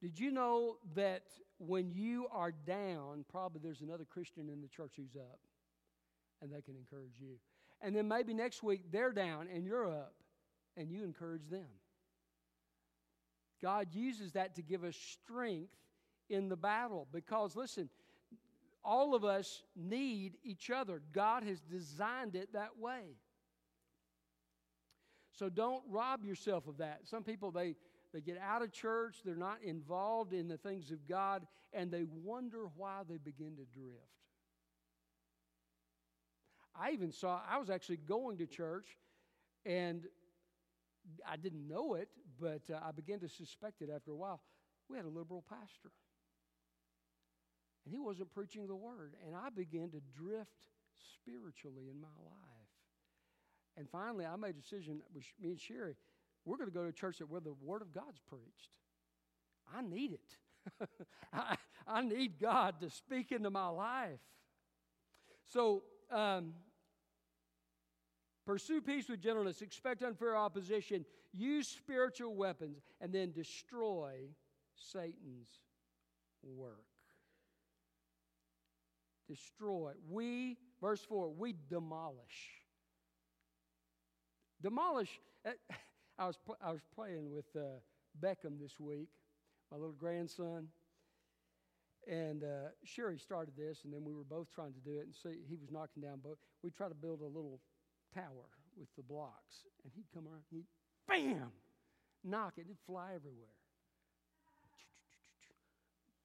Did 0.00 0.18
you 0.18 0.30
know 0.30 0.76
that 0.94 1.24
when 1.58 1.90
you 1.90 2.26
are 2.32 2.52
down, 2.52 3.24
probably 3.30 3.60
there's 3.62 3.80
another 3.80 4.04
Christian 4.04 4.48
in 4.48 4.60
the 4.60 4.68
church 4.68 4.92
who's 4.96 5.16
up 5.16 5.40
and 6.42 6.52
they 6.52 6.62
can 6.62 6.76
encourage 6.76 7.18
you? 7.20 7.36
And 7.80 7.94
then 7.94 8.08
maybe 8.08 8.32
next 8.32 8.62
week 8.62 8.90
they're 8.90 9.12
down 9.12 9.48
and 9.52 9.64
you're 9.64 9.86
up 9.86 10.14
and 10.76 10.90
you 10.90 11.04
encourage 11.04 11.48
them. 11.50 11.68
God 13.64 13.88
uses 13.92 14.32
that 14.32 14.56
to 14.56 14.62
give 14.62 14.84
us 14.84 14.94
strength 14.94 15.72
in 16.28 16.50
the 16.50 16.56
battle 16.56 17.08
because, 17.10 17.56
listen, 17.56 17.88
all 18.84 19.14
of 19.14 19.24
us 19.24 19.62
need 19.74 20.36
each 20.44 20.68
other. 20.68 21.00
God 21.14 21.44
has 21.44 21.62
designed 21.62 22.36
it 22.36 22.52
that 22.52 22.78
way. 22.78 23.16
So 25.32 25.48
don't 25.48 25.82
rob 25.88 26.26
yourself 26.26 26.68
of 26.68 26.76
that. 26.76 27.00
Some 27.04 27.22
people, 27.22 27.50
they, 27.50 27.74
they 28.12 28.20
get 28.20 28.38
out 28.38 28.60
of 28.60 28.70
church, 28.70 29.16
they're 29.24 29.34
not 29.34 29.62
involved 29.64 30.34
in 30.34 30.46
the 30.46 30.58
things 30.58 30.90
of 30.90 31.08
God, 31.08 31.46
and 31.72 31.90
they 31.90 32.04
wonder 32.04 32.66
why 32.76 33.00
they 33.08 33.16
begin 33.16 33.56
to 33.56 33.64
drift. 33.72 34.04
I 36.78 36.90
even 36.90 37.12
saw, 37.12 37.40
I 37.50 37.56
was 37.56 37.70
actually 37.70 37.96
going 37.96 38.36
to 38.38 38.46
church, 38.46 38.98
and 39.64 40.06
I 41.26 41.36
didn't 41.36 41.66
know 41.66 41.94
it, 41.94 42.10
but 42.44 42.74
uh, 42.74 42.78
I 42.86 42.92
began 42.92 43.20
to 43.20 43.28
suspect 43.28 43.80
it 43.80 43.88
after 43.94 44.10
a 44.10 44.16
while. 44.16 44.42
We 44.90 44.98
had 44.98 45.06
a 45.06 45.08
liberal 45.08 45.42
pastor, 45.48 45.90
and 47.84 47.94
he 47.94 47.98
wasn't 47.98 48.34
preaching 48.34 48.66
the 48.66 48.76
word, 48.76 49.14
and 49.26 49.34
I 49.34 49.48
began 49.48 49.90
to 49.90 50.00
drift 50.14 50.50
spiritually 51.16 51.88
in 51.90 51.98
my 52.00 52.14
life. 52.22 52.68
And 53.78 53.88
finally, 53.88 54.26
I 54.26 54.36
made 54.36 54.50
a 54.50 54.60
decision 54.60 55.00
with 55.14 55.24
me 55.40 55.50
and 55.50 55.60
Sherry 55.60 55.96
we're 56.44 56.56
going 56.56 56.68
to 56.68 56.74
go 56.74 56.82
to 56.82 56.88
a 56.88 56.92
church 56.92 57.18
that 57.18 57.30
where 57.30 57.40
the 57.40 57.54
Word 57.62 57.82
of 57.82 57.92
God's 57.92 58.20
preached. 58.28 58.70
I 59.74 59.82
need 59.82 60.12
it. 60.12 60.88
I, 61.32 61.56
I, 61.86 62.02
need 62.02 62.38
God 62.38 62.80
to 62.80 62.90
speak 62.90 63.32
into 63.32 63.50
my 63.50 63.68
life. 63.68 64.20
So, 65.52 65.82
um, 66.10 66.54
pursue 68.46 68.80
peace 68.80 69.08
with 69.08 69.20
gentleness, 69.20 69.62
expect 69.62 70.02
unfair 70.02 70.36
opposition, 70.36 71.04
use 71.36 71.68
spiritual 71.68 72.34
weapons, 72.34 72.78
and 73.00 73.12
then 73.12 73.32
destroy 73.32 74.28
Satan's 74.76 75.48
work. 76.42 76.84
Destroy. 79.28 79.92
We, 80.08 80.58
verse 80.80 81.00
4, 81.00 81.30
we 81.30 81.54
demolish. 81.68 82.62
Demolish. 84.62 85.20
Eh, 85.44 85.52
I 86.18 86.26
was, 86.26 86.38
I 86.62 86.70
was 86.70 86.82
playing 86.94 87.32
with 87.32 87.46
uh, 87.56 87.80
Beckham 88.20 88.60
this 88.60 88.78
week, 88.78 89.08
my 89.72 89.76
little 89.76 89.94
grandson. 89.94 90.68
And 92.06 92.44
uh, 92.44 92.68
Sherry 92.84 93.18
started 93.18 93.54
this, 93.56 93.80
and 93.84 93.92
then 93.92 94.04
we 94.04 94.12
were 94.12 94.24
both 94.24 94.48
trying 94.54 94.74
to 94.74 94.80
do 94.80 94.98
it. 94.98 95.06
And 95.06 95.14
see, 95.14 95.40
he 95.48 95.56
was 95.56 95.70
knocking 95.72 96.02
down 96.02 96.20
both. 96.22 96.36
We 96.62 96.70
tried 96.70 96.90
to 96.90 96.94
build 96.94 97.22
a 97.22 97.26
little 97.26 97.60
tower 98.14 98.52
with 98.78 98.88
the 98.96 99.02
blocks, 99.02 99.64
and 99.82 99.92
he'd 99.96 100.06
come 100.12 100.28
around, 100.28 100.42
he'd 100.50 100.66
bam, 101.08 101.52
knock 102.22 102.54
it, 102.56 102.62
it'd 102.62 102.76
fly 102.86 103.12
everywhere. 103.14 103.48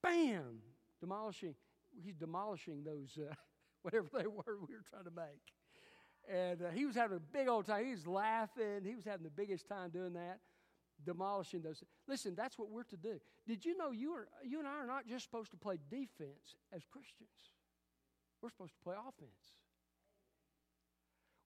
Bam, 0.01 0.59
demolishing. 0.99 1.55
He's 2.03 2.15
demolishing 2.15 2.83
those, 2.83 3.17
uh, 3.17 3.33
whatever 3.81 4.07
they 4.13 4.27
were 4.27 4.57
we 4.67 4.75
were 4.75 4.85
trying 4.89 5.05
to 5.05 5.11
make. 5.11 5.41
And 6.31 6.61
uh, 6.61 6.69
he 6.69 6.85
was 6.85 6.95
having 6.95 7.17
a 7.17 7.19
big 7.19 7.47
old 7.47 7.65
time. 7.65 7.85
He 7.85 7.91
was 7.91 8.07
laughing. 8.07 8.83
He 8.85 8.95
was 8.95 9.05
having 9.05 9.23
the 9.23 9.31
biggest 9.31 9.67
time 9.67 9.89
doing 9.89 10.13
that, 10.13 10.39
demolishing 11.05 11.61
those. 11.61 11.83
Listen, 12.07 12.35
that's 12.35 12.57
what 12.57 12.69
we're 12.69 12.83
to 12.83 12.97
do. 12.97 13.19
Did 13.47 13.65
you 13.65 13.75
know 13.77 13.91
you, 13.91 14.13
are, 14.13 14.27
you 14.43 14.59
and 14.59 14.67
I 14.67 14.71
are 14.73 14.87
not 14.87 15.07
just 15.07 15.25
supposed 15.25 15.51
to 15.51 15.57
play 15.57 15.79
defense 15.89 16.55
as 16.71 16.83
Christians? 16.85 17.29
We're 18.41 18.49
supposed 18.49 18.73
to 18.73 18.83
play 18.83 18.95
offense. 18.95 19.31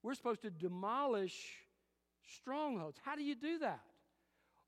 We're 0.03 0.15
supposed 0.15 0.41
to 0.41 0.51
demolish 0.51 1.33
strongholds. 2.39 2.99
How 3.03 3.15
do 3.15 3.23
you 3.23 3.35
do 3.35 3.59
that? 3.59 3.81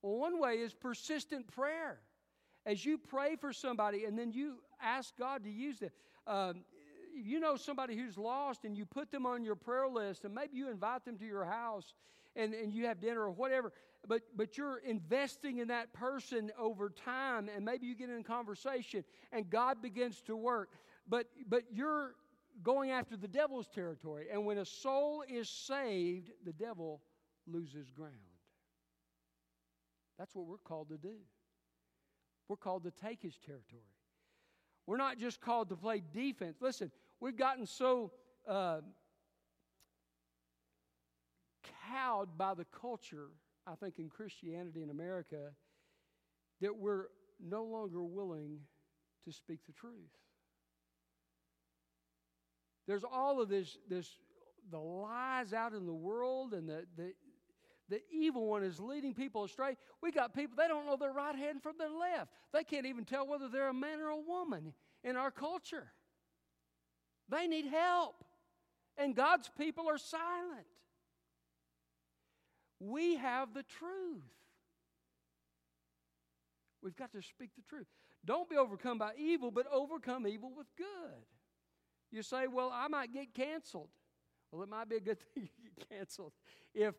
Well, 0.02 0.18
one 0.18 0.40
way 0.40 0.56
is 0.56 0.74
persistent 0.74 1.48
prayer. 1.48 2.00
As 2.66 2.86
you 2.86 2.98
pray 2.98 3.36
for 3.36 3.54
somebody 3.54 4.06
and 4.06 4.18
then 4.18 4.32
you 4.32 4.56
ask 4.82 5.16
God 5.18 5.44
to 5.44 5.50
use 5.50 5.80
them. 5.80 5.92
Um, 6.28 6.64
you 7.16 7.40
know 7.40 7.56
somebody 7.56 7.96
who's 7.96 8.18
lost 8.18 8.66
and 8.66 8.78
you 8.78 8.86
put 8.86 9.12
them 9.12 9.26
on 9.26 9.44
your 9.44 9.56
prayer 9.56 9.88
list 9.88 10.26
and 10.26 10.34
maybe 10.34 10.58
you 10.58 10.70
invite 10.70 11.06
them 11.06 11.18
to 11.18 11.26
your 11.26 11.46
house 11.46 11.94
and, 12.36 12.54
and 12.54 12.74
you 12.74 12.86
have 12.88 13.00
dinner 13.00 13.22
or 13.22 13.32
whatever, 13.32 13.72
but, 14.08 14.22
but 14.36 14.58
you're 14.58 14.80
investing 14.80 15.60
in 15.60 15.70
that 15.70 15.94
person 15.94 16.52
over 16.60 16.90
time 16.90 17.50
and 17.56 17.64
maybe 17.64 17.88
you 17.88 17.96
get 17.96 18.10
in 18.10 18.24
conversation 18.24 19.04
and 19.32 19.50
God 19.50 19.82
begins 19.82 20.22
to 20.22 20.36
work. 20.36 20.72
But, 21.08 21.28
but 21.48 21.64
you're 21.72 22.16
going 22.64 22.92
after 22.92 23.16
the 23.16 23.28
devil's 23.28 23.68
territory. 23.68 24.28
And 24.32 24.46
when 24.46 24.58
a 24.58 24.66
soul 24.66 25.24
is 25.28 25.50
saved, 25.50 26.32
the 26.46 26.54
devil 26.54 27.02
loses 27.52 27.90
ground. 27.90 28.14
That's 30.18 30.34
what 30.34 30.48
we're 30.48 30.58
called 30.58 30.90
to 30.90 30.98
do. 30.98 31.16
We're 32.48 32.56
called 32.56 32.84
to 32.84 32.92
take 32.92 33.22
his 33.22 33.38
territory. 33.38 33.82
We're 34.88 34.98
not 34.98 35.18
just 35.18 35.42
called 35.42 35.70
to 35.70 35.76
play 35.76 36.02
defense. 36.14 36.58
Listen, 36.62 36.92
we've 37.20 37.36
gotten 37.36 37.66
so 37.66 38.12
uh, 38.48 38.82
cowed 41.90 42.38
by 42.38 42.54
the 42.54 42.66
culture, 42.66 43.30
I 43.66 43.76
think, 43.76 43.98
in 43.98 44.10
Christianity 44.10 44.84
in 44.84 44.90
America, 44.90 45.52
that 46.62 46.76
we're 46.76 47.06
no 47.44 47.64
longer 47.64 48.04
willing 48.04 48.60
to 49.26 49.34
speak 49.34 49.60
the 49.66 49.74
truth. 49.74 49.94
There's 52.88 53.04
all 53.04 53.42
of 53.42 53.50
this, 53.50 53.78
this 53.90 54.08
the 54.72 54.80
lies 54.80 55.54
out 55.54 55.74
in 55.74 55.86
the 55.86 55.94
world 55.94 56.54
and 56.54 56.70
the, 56.70 56.86
the, 56.96 57.14
the 57.90 58.02
evil 58.12 58.48
one 58.48 58.64
is 58.64 58.80
leading 58.80 59.14
people 59.14 59.44
astray. 59.44 59.78
We 60.02 60.12
got 60.12 60.34
people, 60.34 60.56
they 60.58 60.68
don't 60.68 60.86
know 60.86 60.98
their 60.98 61.12
right 61.12 61.36
hand 61.36 61.62
from 61.62 61.74
their 61.78 61.90
left. 61.90 62.32
They 62.54 62.64
can't 62.64 62.86
even 62.86 63.06
tell 63.06 63.28
whether 63.28 63.48
they're 63.48 63.70
a 63.70 63.74
man 63.74 64.00
or 64.00 64.10
a 64.10 64.18
woman 64.18 64.74
in 65.04 65.16
our 65.16 65.32
culture. 65.32 65.88
They 67.30 67.48
need 67.48 67.66
help. 67.66 68.24
And 68.98 69.16
God's 69.16 69.50
people 69.58 69.90
are 69.90 69.98
silent. 69.98 70.66
We 72.80 73.16
have 73.16 73.54
the 73.54 73.64
truth. 73.64 74.24
We've 76.82 76.96
got 76.96 77.12
to 77.14 77.22
speak 77.22 77.52
the 77.56 77.64
truth. 77.68 77.88
Don't 78.24 78.50
be 78.50 78.58
overcome 78.58 78.98
by 78.98 79.12
evil, 79.18 79.52
but 79.52 79.66
overcome 79.72 80.28
evil 80.28 80.52
with 80.56 80.68
good. 80.78 81.26
You 82.12 82.24
say, 82.24 82.48
well, 82.48 82.72
I 82.74 82.88
might 82.88 83.14
get 83.14 83.34
canceled. 83.34 83.90
Well, 84.52 84.64
it 84.64 84.70
might 84.70 84.88
be 84.90 84.96
a 84.96 85.02
good 85.02 85.20
thing 85.34 85.50
you 85.62 85.70
get 85.78 85.90
canceled 85.90 86.32
if 86.74 86.96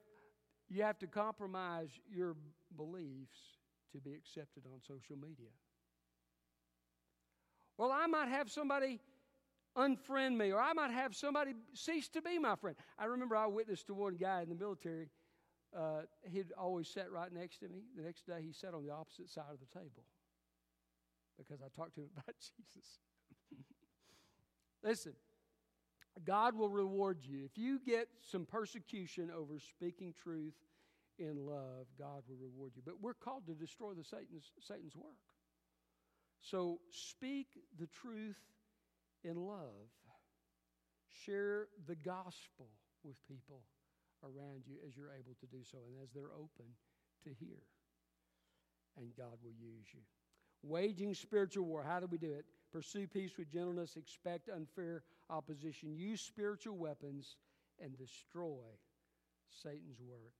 you 0.69 0.83
have 0.83 0.99
to 0.99 1.07
compromise 1.07 1.91
your 2.13 2.37
beliefs 2.77 3.39
to 3.93 3.99
be 3.99 4.15
accepted 4.15 4.65
on 4.67 4.81
social 4.81 5.17
media. 5.17 5.51
Well, 7.79 7.93
I 7.93 8.07
might 8.07 8.29
have 8.29 8.51
somebody 8.51 9.01
unfriend 9.77 10.37
me, 10.37 10.53
or 10.53 10.61
I 10.61 10.73
might 10.73 10.91
have 10.91 11.15
somebody 11.15 11.53
cease 11.75 12.09
to 12.11 12.23
be 12.23 12.39
my 12.39 12.57
friend. 12.57 12.77
I 12.99 13.05
remember 13.05 13.37
I 13.37 13.47
witnessed 13.47 13.87
to 13.89 13.95
one 13.95 14.17
guy 14.17 14.43
in 14.43 14.49
the 14.49 14.55
military. 14.55 15.11
Uh, 15.77 16.03
he'd 16.31 16.53
always 16.59 16.89
sat 16.89 17.11
right 17.11 17.33
next 17.33 17.59
to 17.59 17.69
me. 17.69 17.83
The 17.97 18.03
next 18.03 18.27
day, 18.27 18.41
he 18.43 18.53
sat 18.53 18.73
on 18.73 18.83
the 18.83 18.93
opposite 18.93 19.29
side 19.29 19.53
of 19.53 19.59
the 19.61 19.79
table 19.79 20.05
because 21.37 21.61
I 21.61 21.69
talked 21.77 21.95
to 21.97 22.03
him 22.03 22.11
about 22.17 22.35
Jesus. 22.39 22.99
Listen, 24.83 25.13
God 26.25 26.57
will 26.57 26.69
reward 26.69 27.19
you. 27.23 27.45
If 27.45 27.59
you 27.59 27.79
get 27.85 28.09
some 28.31 28.47
persecution 28.47 29.31
over 29.31 29.59
speaking 29.59 30.15
truth 30.23 30.55
in 31.19 31.47
love, 31.47 31.87
God 31.99 32.23
will 32.29 32.37
reward 32.41 32.73
you. 32.77 32.83
But 32.85 33.01
we're 33.01 33.15
called 33.15 33.47
to 33.47 33.55
destroy 33.55 33.93
the 33.93 34.05
Satan's, 34.05 34.51
Satan's 34.61 34.97
work. 34.97 35.17
So 36.41 36.81
speak 36.91 37.49
the 37.79 37.87
truth 37.87 38.39
in 39.25 39.37
love. 39.37 39.91
Share 41.25 41.69
the 41.87 41.97
gospel 41.97 42.69
with 43.05 43.17
people 43.29 43.63
around 44.23 44.65
you 44.67 44.77
as 44.87 44.97
you're 44.97 45.13
able 45.13 45.37
to 45.41 45.47
do 45.47 45.63
so 45.71 45.79
and 45.87 46.03
as 46.03 46.11
they're 46.15 46.33
open 46.35 46.67
to 47.25 47.31
hear. 47.39 47.59
And 48.97 49.11
God 49.17 49.39
will 49.43 49.55
use 49.59 49.87
you. 49.93 50.01
Waging 50.63 51.15
spiritual 51.15 51.65
war. 51.65 51.85
How 51.87 52.01
do 52.01 52.07
we 52.07 52.19
do 52.19 52.33
it? 52.33 52.47
Pursue 52.73 53.07
peace 53.07 53.33
with 53.39 53.51
gentleness, 53.51 53.97
expect 53.97 54.49
unfair 54.49 55.03
opposition, 55.31 55.95
use 55.95 56.21
spiritual 56.21 56.77
weapons, 56.77 57.37
and 57.81 57.97
destroy 57.97 58.65
Satan's 59.63 60.01
work. 60.01 60.35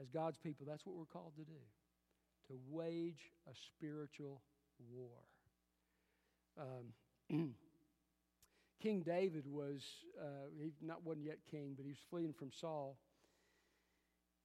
As 0.00 0.08
God's 0.10 0.38
people, 0.38 0.66
that's 0.68 0.84
what 0.84 0.96
we're 0.96 1.04
called 1.04 1.34
to 1.36 1.44
do 1.44 1.60
to 2.48 2.58
wage 2.68 3.32
a 3.50 3.54
spiritual 3.54 4.40
war. 4.90 5.18
Um, 6.58 7.54
king 8.82 9.02
David 9.02 9.44
was, 9.46 9.82
uh, 10.20 10.48
he 10.60 10.72
not 10.82 11.04
wasn't 11.04 11.26
yet 11.26 11.38
king, 11.50 11.74
but 11.76 11.84
he 11.84 11.90
was 11.90 11.98
fleeing 12.08 12.32
from 12.32 12.50
Saul. 12.52 12.96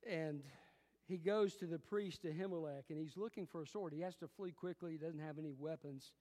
And 0.10 0.42
he 1.08 1.18
goes 1.18 1.56
to 1.56 1.66
the 1.66 1.78
priest 1.78 2.24
Ahimelech 2.24 2.90
and 2.90 2.98
he's 2.98 3.18
looking 3.18 3.46
for 3.46 3.62
a 3.62 3.68
sword. 3.68 3.94
He 3.94 4.02
has 4.02 4.16
to 4.18 4.28
flee 4.28 4.52
quickly, 4.52 4.94
he 4.94 4.98
doesn't 4.98 5.20
have 5.20 5.38
any 5.38 5.54
weapons. 5.58 6.12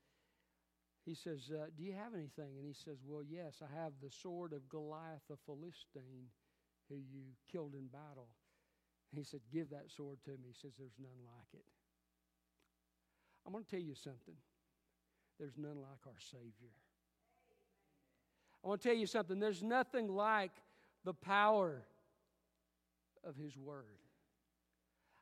He 1.05 1.15
says, 1.15 1.51
uh, 1.51 1.67
Do 1.77 1.83
you 1.83 1.93
have 1.93 2.15
anything? 2.15 2.57
And 2.59 2.67
he 2.67 2.75
says, 2.75 2.99
Well, 3.07 3.23
yes, 3.29 3.63
I 3.63 3.83
have 3.83 3.93
the 4.03 4.11
sword 4.11 4.53
of 4.53 4.69
Goliath 4.69 5.23
the 5.29 5.37
Philistine, 5.47 6.29
who 6.89 6.97
you 6.97 7.23
killed 7.51 7.75
in 7.75 7.87
battle. 7.87 8.29
And 9.11 9.19
he 9.19 9.25
said, 9.25 9.41
Give 9.53 9.71
that 9.71 9.91
sword 9.91 10.19
to 10.25 10.31
me. 10.31 10.49
He 10.53 10.55
says, 10.61 10.73
There's 10.79 10.99
none 11.01 11.25
like 11.25 11.49
it. 11.55 11.65
I'm 13.47 13.53
going 13.53 13.65
to 13.65 13.71
tell 13.71 13.81
you 13.81 13.95
something. 13.95 14.35
There's 15.39 15.57
none 15.57 15.77
like 15.77 16.07
our 16.07 16.21
Savior. 16.21 16.75
I 18.63 18.69
want 18.69 18.83
to 18.83 18.89
tell 18.89 18.97
you 18.97 19.07
something. 19.07 19.41
There's 19.41 19.63
nothing 19.63 20.09
like 20.09 20.53
the 21.05 21.15
power 21.15 21.83
of 23.25 23.37
His 23.37 23.57
Word. 23.57 23.85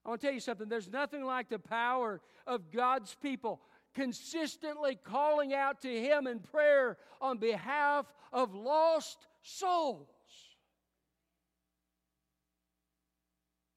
I 0.05 0.09
want 0.09 0.21
to 0.21 0.27
tell 0.27 0.35
you 0.35 0.41
something. 0.41 0.69
There's 0.69 0.91
nothing 0.91 1.25
like 1.25 1.49
the 1.49 1.59
power 1.59 2.21
of 2.47 2.73
God's 2.73 3.15
people 3.15 3.61
consistently 3.99 4.97
calling 5.03 5.53
out 5.53 5.83
to 5.83 5.89
Him 5.89 6.29
in 6.29 6.39
prayer 6.39 6.97
on 7.21 7.39
behalf 7.39 8.07
of 8.33 8.55
lost 8.55 9.27
souls. 9.43 10.07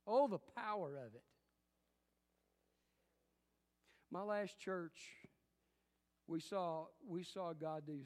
Oh, 0.05 0.27
the 0.27 0.39
power 0.55 0.97
of 0.97 1.15
it. 1.15 1.23
My 4.11 4.21
last 4.21 4.59
church, 4.59 4.99
we 6.27 6.39
saw, 6.39 6.85
we 7.07 7.23
saw 7.23 7.53
God 7.53 7.83
do, 7.87 7.99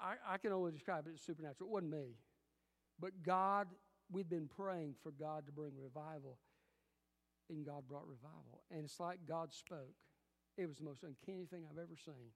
I, 0.00 0.34
I 0.34 0.38
can 0.38 0.52
only 0.52 0.72
describe 0.72 1.06
it 1.06 1.12
as 1.14 1.20
supernatural. 1.20 1.68
It 1.68 1.72
wasn't 1.72 1.92
me. 1.92 2.16
But 2.98 3.22
God, 3.22 3.68
we've 4.10 4.28
been 4.28 4.48
praying 4.48 4.94
for 5.02 5.12
God 5.12 5.46
to 5.46 5.52
bring 5.52 5.72
revival, 5.80 6.38
and 7.48 7.64
God 7.64 7.84
brought 7.88 8.08
revival. 8.08 8.62
And 8.70 8.84
it's 8.84 8.98
like 8.98 9.18
God 9.28 9.52
spoke. 9.52 9.94
It 10.56 10.66
was 10.66 10.78
the 10.78 10.84
most 10.84 11.02
uncanny 11.02 11.46
thing 11.46 11.64
I've 11.70 11.78
ever 11.78 11.96
seen. 12.04 12.32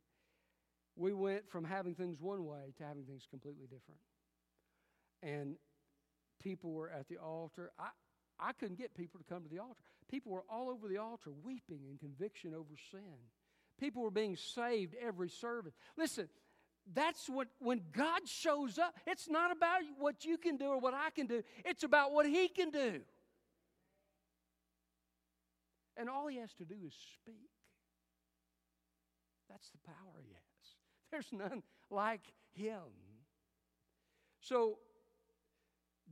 We 0.97 1.13
went 1.13 1.49
from 1.51 1.65
having 1.65 1.95
things 1.95 2.21
one 2.21 2.45
way 2.47 2.73
to 2.79 2.85
having 2.85 3.05
things 3.05 3.27
completely 3.29 3.67
different. 3.67 4.01
And 5.23 5.57
people 6.43 6.73
were 6.73 6.91
at 6.91 7.09
the 7.09 7.19
altar. 7.19 7.71
I, 7.79 7.89
I 8.39 8.53
couldn't 8.53 8.79
get 8.79 8.95
people 8.95 9.21
to 9.21 9.25
come 9.25 9.43
to 9.43 9.49
the 9.49 9.59
altar. 9.59 9.81
People 10.11 10.33
were 10.33 10.45
all 10.51 10.71
over 10.71 10.89
the 10.89 10.99
altar 10.99 11.31
weeping 11.45 11.81
in 11.91 11.99
conviction 11.99 12.55
over 12.55 12.75
sin. 12.91 13.19
People 13.79 14.03
were 14.03 14.11
being 14.11 14.37
saved 14.37 14.95
every 15.01 15.29
service. 15.29 15.75
Listen, 15.99 16.29
that's 16.95 17.29
what, 17.29 17.49
when 17.59 17.83
God 17.93 18.27
shows 18.27 18.79
up, 18.79 18.95
it's 19.07 19.29
not 19.29 19.51
about 19.51 19.81
what 19.99 20.25
you 20.25 20.39
can 20.39 20.57
do 20.57 20.67
or 20.67 20.79
what 20.79 20.95
I 20.95 21.11
can 21.11 21.27
do, 21.27 21.43
it's 21.65 21.83
about 21.83 22.13
what 22.13 22.27
He 22.27 22.49
can 22.49 22.71
do. 22.71 23.01
And 25.97 26.09
all 26.09 26.27
He 26.29 26.39
has 26.39 26.53
to 26.55 26.65
do 26.65 26.75
is 26.87 26.95
speak. 27.23 27.51
That's 29.49 29.71
the 29.71 29.79
power 29.87 30.23
he 30.23 30.33
has. 30.33 30.67
There's 31.11 31.33
none 31.33 31.63
like 31.91 32.33
him. 32.55 32.83
So 34.41 34.79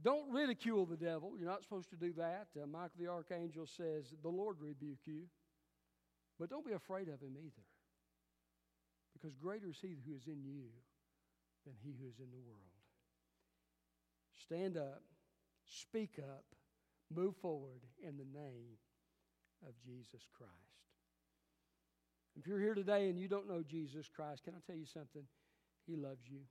don't 0.03 0.31
ridicule 0.33 0.87
the 0.87 0.97
devil. 0.97 1.33
You're 1.39 1.49
not 1.49 1.63
supposed 1.63 1.91
to 1.91 1.97
do 1.97 2.13
that. 2.15 2.49
Uh, 2.61 2.67
Michael 2.67 2.99
the 2.99 3.09
archangel 3.09 3.67
says, 3.67 4.15
The 4.23 4.29
Lord 4.29 4.57
rebuke 4.61 5.01
you. 5.05 5.23
But 6.39 6.51
don't 6.51 6.67
be 6.67 6.73
afraid 6.73 7.09
of 7.09 7.21
him 7.21 7.37
either. 7.39 7.63
Because 9.13 9.37
greater 9.37 9.71
is 9.71 9.79
he 9.81 9.97
who 10.05 10.17
is 10.17 10.27
in 10.27 10.43
you 10.43 10.65
than 11.65 11.75
he 11.83 11.95
who 12.01 12.09
is 12.09 12.19
in 12.19 12.31
the 12.31 12.45
world. 12.45 12.61
Stand 14.43 14.77
up, 14.77 15.03
speak 15.65 16.19
up, 16.19 16.45
move 17.15 17.37
forward 17.37 17.83
in 18.03 18.17
the 18.17 18.39
name 18.39 18.77
of 19.67 19.75
Jesus 19.85 20.27
Christ. 20.37 20.53
If 22.37 22.47
you're 22.47 22.61
here 22.61 22.75
today 22.75 23.09
and 23.09 23.19
you 23.19 23.29
don't 23.29 23.49
know 23.49 23.63
Jesus 23.63 24.11
Christ, 24.11 24.43
can 24.45 24.55
I 24.55 24.63
tell 24.67 24.77
you 24.77 24.87
something? 24.87 25.23
He 25.87 25.95
loves 25.95 26.27
you. 26.27 26.43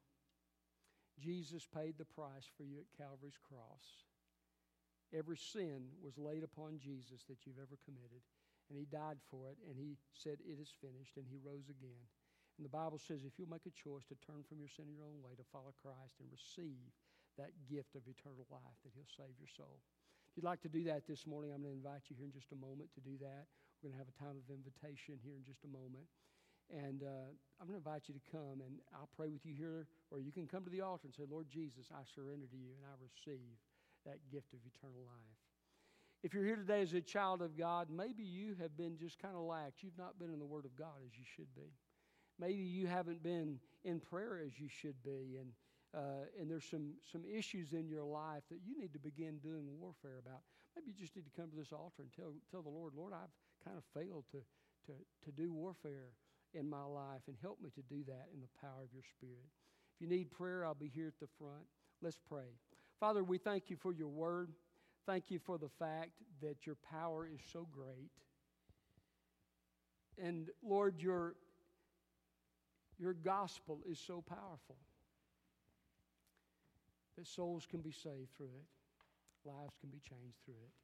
Jesus 1.19 1.67
paid 1.67 1.97
the 1.97 2.07
price 2.07 2.47
for 2.55 2.63
you 2.63 2.79
at 2.79 2.97
Calvary's 2.97 3.37
cross. 3.37 4.07
Every 5.13 5.37
sin 5.37 5.93
was 6.01 6.17
laid 6.17 6.41
upon 6.41 6.81
Jesus 6.81 7.21
that 7.29 7.45
you've 7.45 7.61
ever 7.61 7.77
committed, 7.85 8.25
and 8.69 8.79
He 8.79 8.89
died 8.89 9.21
for 9.29 9.45
it, 9.51 9.61
and 9.69 9.77
He 9.77 9.99
said, 10.09 10.41
It 10.41 10.57
is 10.57 10.73
finished, 10.81 11.21
and 11.21 11.29
He 11.29 11.37
rose 11.37 11.69
again. 11.69 12.09
And 12.57 12.65
the 12.65 12.73
Bible 12.73 12.97
says 12.97 13.25
if 13.25 13.37
you'll 13.37 13.51
make 13.51 13.69
a 13.69 13.77
choice 13.77 14.05
to 14.09 14.17
turn 14.25 14.41
from 14.45 14.57
your 14.57 14.69
sin 14.73 14.89
your 14.89 15.05
own 15.05 15.21
way, 15.21 15.37
to 15.37 15.45
follow 15.53 15.73
Christ 15.77 16.17
and 16.17 16.29
receive 16.33 16.89
that 17.37 17.53
gift 17.65 17.93
of 17.93 18.05
eternal 18.09 18.45
life, 18.49 18.77
that 18.81 18.93
He'll 18.97 19.09
save 19.09 19.37
your 19.37 19.49
soul. 19.49 19.81
If 20.29 20.37
you'd 20.37 20.49
like 20.49 20.65
to 20.65 20.73
do 20.73 20.85
that 20.89 21.05
this 21.05 21.29
morning, 21.29 21.53
I'm 21.53 21.61
going 21.61 21.77
to 21.77 21.81
invite 21.81 22.09
you 22.09 22.17
here 22.17 22.29
in 22.29 22.33
just 22.33 22.53
a 22.53 22.57
moment 22.57 22.89
to 22.97 23.01
do 23.05 23.21
that. 23.21 23.45
We're 23.83 23.91
going 23.91 23.99
to 23.99 24.05
have 24.07 24.15
a 24.15 24.23
time 24.23 24.39
of 24.39 24.47
invitation 24.47 25.19
here 25.19 25.35
in 25.35 25.43
just 25.43 25.67
a 25.67 25.71
moment. 25.75 26.07
And 26.71 27.03
uh, 27.03 27.35
I'm 27.59 27.67
going 27.67 27.75
to 27.75 27.83
invite 27.83 28.07
you 28.07 28.15
to 28.15 28.25
come, 28.31 28.63
and 28.63 28.79
I'll 28.95 29.11
pray 29.11 29.27
with 29.27 29.43
you 29.43 29.51
here, 29.51 29.91
or 30.07 30.23
you 30.23 30.31
can 30.31 30.47
come 30.47 30.63
to 30.63 30.71
the 30.71 30.79
altar 30.79 31.03
and 31.03 31.13
say, 31.13 31.27
Lord 31.27 31.51
Jesus, 31.51 31.91
I 31.91 32.07
surrender 32.15 32.47
to 32.47 32.55
you, 32.55 32.71
and 32.79 32.87
I 32.87 32.95
receive 32.95 33.59
that 34.07 34.23
gift 34.31 34.55
of 34.55 34.63
eternal 34.63 35.03
life. 35.03 35.39
If 36.23 36.33
you're 36.33 36.47
here 36.47 36.55
today 36.55 36.79
as 36.79 36.93
a 36.93 37.03
child 37.03 37.41
of 37.41 37.59
God, 37.59 37.91
maybe 37.91 38.23
you 38.23 38.55
have 38.63 38.77
been 38.79 38.95
just 38.95 39.19
kind 39.19 39.35
of 39.35 39.43
lax. 39.43 39.83
You've 39.83 39.99
not 39.99 40.15
been 40.15 40.31
in 40.31 40.39
the 40.39 40.47
Word 40.47 40.63
of 40.63 40.79
God 40.79 41.03
as 41.03 41.11
you 41.19 41.27
should 41.35 41.51
be. 41.53 41.75
Maybe 42.39 42.63
you 42.63 42.87
haven't 42.87 43.21
been 43.21 43.59
in 43.83 43.99
prayer 43.99 44.39
as 44.39 44.57
you 44.57 44.69
should 44.71 44.95
be, 45.03 45.43
and 45.43 45.51
uh, 45.93 46.25
and 46.39 46.49
there's 46.49 46.65
some 46.65 46.95
some 47.11 47.21
issues 47.27 47.73
in 47.73 47.89
your 47.89 48.03
life 48.03 48.43
that 48.49 48.63
you 48.63 48.79
need 48.79 48.93
to 48.93 48.99
begin 48.99 49.37
doing 49.43 49.67
warfare 49.77 50.23
about. 50.25 50.41
Maybe 50.73 50.87
you 50.87 50.93
just 50.97 51.15
need 51.15 51.25
to 51.25 51.35
come 51.35 51.51
to 51.51 51.57
this 51.57 51.73
altar 51.73 52.01
and 52.01 52.11
tell 52.15 52.33
tell 52.49 52.63
the 52.63 52.69
Lord, 52.69 52.93
Lord, 52.95 53.11
I've 53.13 53.29
kind 53.63 53.77
of 53.77 53.83
failed 53.93 54.25
to, 54.31 54.37
to, 54.87 54.93
to 55.25 55.31
do 55.31 55.51
warfare 55.51 56.11
in 56.53 56.69
my 56.69 56.83
life 56.83 57.21
and 57.27 57.35
help 57.41 57.61
me 57.61 57.69
to 57.75 57.81
do 57.81 58.03
that 58.05 58.27
in 58.33 58.41
the 58.41 58.47
power 58.61 58.83
of 58.83 58.93
your 58.93 59.03
Spirit. 59.17 59.49
If 59.95 60.01
you 60.01 60.07
need 60.07 60.31
prayer, 60.31 60.65
I'll 60.65 60.73
be 60.73 60.91
here 60.93 61.07
at 61.07 61.19
the 61.19 61.31
front. 61.37 61.65
Let's 62.01 62.19
pray. 62.29 62.51
Father, 62.99 63.23
we 63.23 63.37
thank 63.37 63.69
you 63.69 63.75
for 63.75 63.93
your 63.93 64.09
word. 64.09 64.49
Thank 65.05 65.29
you 65.29 65.39
for 65.39 65.57
the 65.57 65.69
fact 65.79 66.11
that 66.41 66.65
your 66.65 66.77
power 66.89 67.27
is 67.27 67.41
so 67.51 67.67
great. 67.71 68.11
And 70.17 70.49
Lord, 70.63 71.01
your, 71.01 71.35
your 72.99 73.13
gospel 73.13 73.81
is 73.89 73.99
so 73.99 74.21
powerful 74.21 74.77
that 77.17 77.27
souls 77.27 77.65
can 77.69 77.81
be 77.81 77.91
saved 77.91 78.29
through 78.37 78.45
it, 78.45 79.49
lives 79.49 79.75
can 79.79 79.89
be 79.89 79.99
changed 79.99 80.37
through 80.45 80.55
it. 80.55 80.82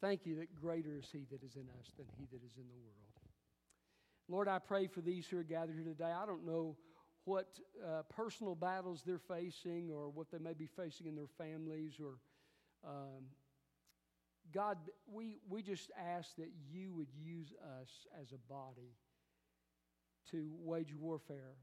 Thank 0.00 0.26
you 0.26 0.36
that 0.36 0.54
greater 0.54 0.96
is 0.96 1.08
He 1.10 1.26
that 1.30 1.42
is 1.42 1.56
in 1.56 1.66
us 1.80 1.90
than 1.96 2.06
He 2.18 2.26
that 2.30 2.44
is 2.44 2.56
in 2.56 2.68
the 2.68 2.74
world. 2.74 3.08
Lord, 4.28 4.48
I 4.48 4.58
pray 4.58 4.86
for 4.86 5.00
these 5.00 5.26
who 5.26 5.38
are 5.38 5.44
gathered 5.44 5.76
here 5.76 5.84
today. 5.84 6.12
I 6.12 6.26
don't 6.26 6.46
know 6.46 6.76
what 7.24 7.46
uh, 7.84 8.02
personal 8.08 8.54
battles 8.54 9.02
they're 9.04 9.18
facing 9.18 9.90
or 9.90 10.08
what 10.08 10.30
they 10.30 10.38
may 10.38 10.52
be 10.52 10.66
facing 10.66 11.06
in 11.06 11.16
their 11.16 11.28
families 11.38 11.94
or 12.00 12.18
um, 12.88 13.24
God, 14.52 14.78
we, 15.10 15.38
we 15.48 15.62
just 15.62 15.90
ask 15.98 16.36
that 16.36 16.50
you 16.70 16.92
would 16.92 17.08
use 17.12 17.52
us 17.80 18.06
as 18.20 18.32
a 18.32 18.52
body 18.52 18.94
to 20.30 20.50
wage 20.62 20.94
warfare 20.94 21.56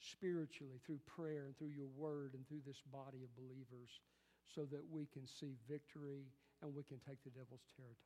spiritually 0.00 0.80
through 0.84 1.00
prayer 1.06 1.44
and 1.46 1.56
through 1.56 1.74
your 1.74 1.88
word 1.96 2.34
and 2.34 2.46
through 2.46 2.62
this 2.66 2.82
body 2.92 3.18
of 3.22 3.36
believers 3.36 4.00
so 4.54 4.62
that 4.62 4.82
we 4.90 5.06
can 5.12 5.26
see 5.26 5.54
victory 5.68 6.26
and 6.62 6.74
we 6.74 6.82
can 6.84 6.98
take 7.06 7.22
the 7.24 7.30
devil's 7.30 7.64
territory. 7.76 7.98